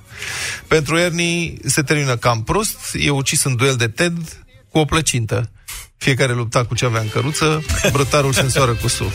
[0.67, 5.51] Pentru Ernie se termină cam prost, e ucis în duel de Ted, cu o plăcintă.
[5.97, 9.11] Fiecare lupta cu ce avea în căruță, brătarul se însoară cu sul.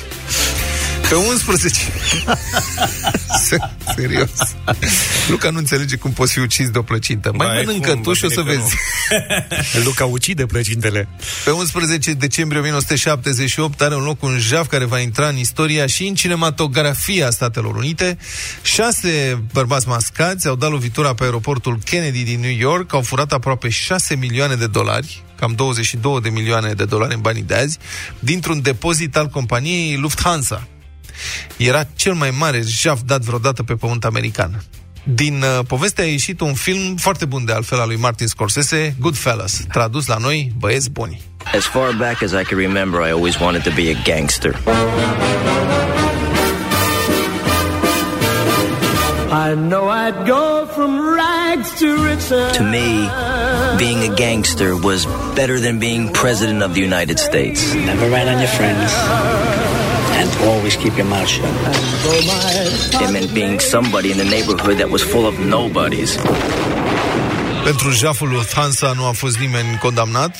[1.09, 1.81] Pe 11...
[3.97, 4.31] Serios.
[5.29, 7.33] Luca nu înțelege cum poți fi ucis de o plăcintă.
[7.35, 8.69] Mai Mai mănâncă cum, tu și o să bă, bine că
[9.71, 9.85] vezi.
[9.87, 11.09] Luca ucide plăcintele.
[11.45, 16.07] Pe 11 decembrie 1978 are un loc un jaf care va intra în istoria și
[16.07, 18.19] în cinematografia Statelor Unite.
[18.63, 23.69] Șase bărbați mascați au dat lovitura pe aeroportul Kennedy din New York, au furat aproape
[23.69, 27.79] 6 milioane de dolari, cam 22 de milioane de dolari în banii de azi,
[28.19, 30.67] dintr-un depozit al companiei Lufthansa.
[31.57, 34.63] Era cel mai mare jaf dat vreodată pe pământ american.
[35.05, 38.95] Din uh, poveste a ieșit un film foarte bun de altfel al lui Martin Scorsese,
[39.01, 41.23] Goodfellas, tradus la noi, Băieți Buni.
[41.55, 44.55] As far back as I can remember, I always wanted to be a gangster.
[49.47, 52.57] I know I'd go from rags to riches.
[52.57, 53.09] To me,
[53.79, 57.75] being a gangster was better than being president of the United States.
[57.75, 59.76] Never rat on your friends.
[60.27, 61.45] And always keep your mouth shut.
[63.03, 66.19] It meant being somebody in the neighborhood that was full of nobodies.
[67.65, 70.37] Pentru jaful Lufthansa nu a fost nimeni condamnat.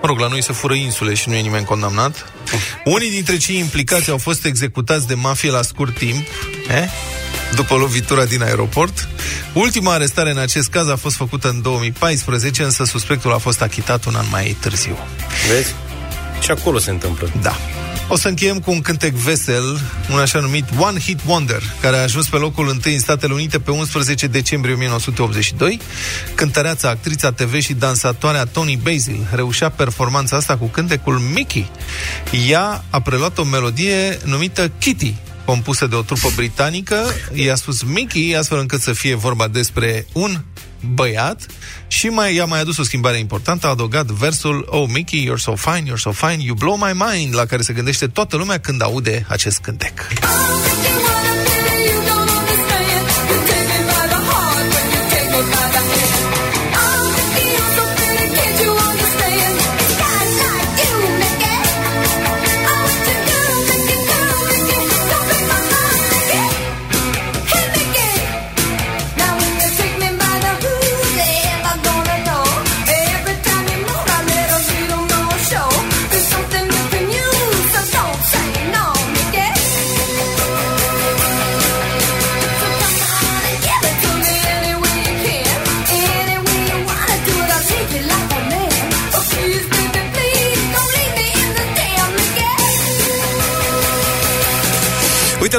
[0.00, 2.32] Mă rog, la noi se fură insule și nu e nimeni condamnat.
[2.84, 6.26] Unii dintre cei implicați au fost executați de mafie la scurt timp,
[6.68, 6.84] eh?
[7.54, 9.08] după lovitura din aeroport.
[9.52, 14.04] Ultima arestare în acest caz a fost făcută în 2014, însă suspectul a fost achitat
[14.04, 14.96] un an mai târziu.
[15.48, 15.74] Vezi?
[16.40, 17.30] Și acolo se întâmplă.
[17.42, 17.56] Da.
[18.10, 19.80] O să încheiem cu un cântec vesel,
[20.12, 23.58] un așa numit One Hit Wonder, care a ajuns pe locul întâi în Statele Unite
[23.58, 25.80] pe 11 decembrie 1982.
[26.34, 31.70] Cântăreața, actrița TV și dansatoarea Tony Basil reușea performanța asta cu cântecul Mickey.
[32.48, 35.14] Ea a preluat o melodie numită Kitty,
[35.48, 40.40] compusă de o trupă britanică, i-a spus Mickey, astfel încât să fie vorba despre un
[40.94, 41.46] băiat
[41.86, 45.54] și mai, i-a mai adus o schimbare importantă, a adăugat versul Oh, Mickey, you're so
[45.54, 48.82] fine, you're so fine, you blow my mind, la care se gândește toată lumea când
[48.82, 50.08] aude acest cântec.
[50.10, 51.17] Uite,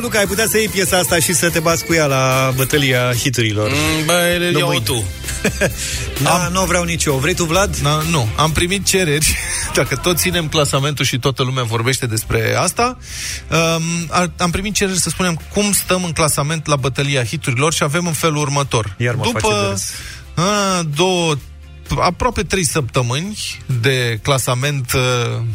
[0.10, 3.14] Luca, ai putea să iei piesa asta și să te bați cu ea la bătălia
[3.14, 3.70] hiturilor.
[3.70, 4.84] Mm, bă, Nu iau mâine.
[4.84, 5.04] tu.
[6.24, 7.16] Da, nu vreau nici eu.
[7.16, 7.78] Vrei tu, Vlad?
[7.78, 9.38] Da, nu, am primit cereri,
[9.76, 12.98] dacă tot ținem clasamentul și toată lumea vorbește despre asta,
[13.52, 17.84] um, ar- am primit cereri să spunem cum stăm în clasament la bătălia hiturilor și
[17.84, 18.96] avem în felul următor.
[18.98, 19.92] Iar mă face de După râs.
[20.36, 21.36] a, două,
[22.00, 23.38] aproape trei săptămâni
[23.82, 25.02] de clasament uh,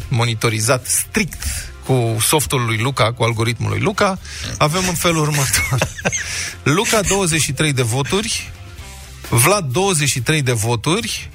[0.07, 1.43] monitorizat strict
[1.85, 4.19] cu softul lui Luca, cu algoritmul lui Luca,
[4.57, 5.77] avem în felul următor.
[6.77, 8.51] Luca 23 de voturi,
[9.29, 11.29] Vlad 23 de voturi,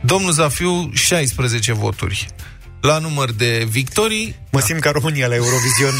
[0.00, 2.26] domnul Zafiu 16 voturi.
[2.80, 4.34] La număr de victorii...
[4.52, 5.92] Mă simt ca România la Eurovision.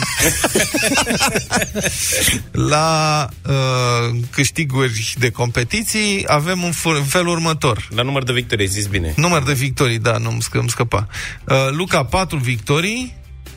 [2.72, 7.88] La uh, câștiguri de competiții avem un, f- în felul următor.
[7.94, 9.12] La număr de victorii, ai zis bine.
[9.16, 11.06] Număr de victorii, da, nu îmi, scă, îmi scăpa.
[11.44, 13.16] Uh, Luca 4 victorii,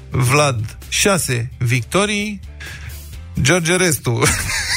[0.10, 2.40] Vlad 6 victorii,
[3.42, 4.22] George Restu.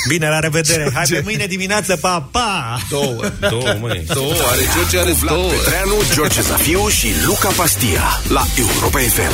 [0.09, 0.91] Bine, la revedere.
[0.95, 2.79] Hai George- pe mâine dimineață, pa, pa!
[2.89, 3.21] Două.
[3.49, 4.05] Două, măi.
[4.15, 5.49] Două, are George, are Vlad două.
[5.51, 9.33] Petreanu, George Zafiu și Luca Pastia la Europa FM.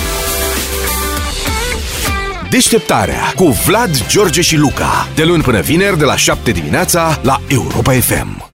[2.51, 5.09] Deșteptarea cu Vlad, George și Luca.
[5.15, 8.53] De luni până vineri, de la 7 dimineața la Europa FM.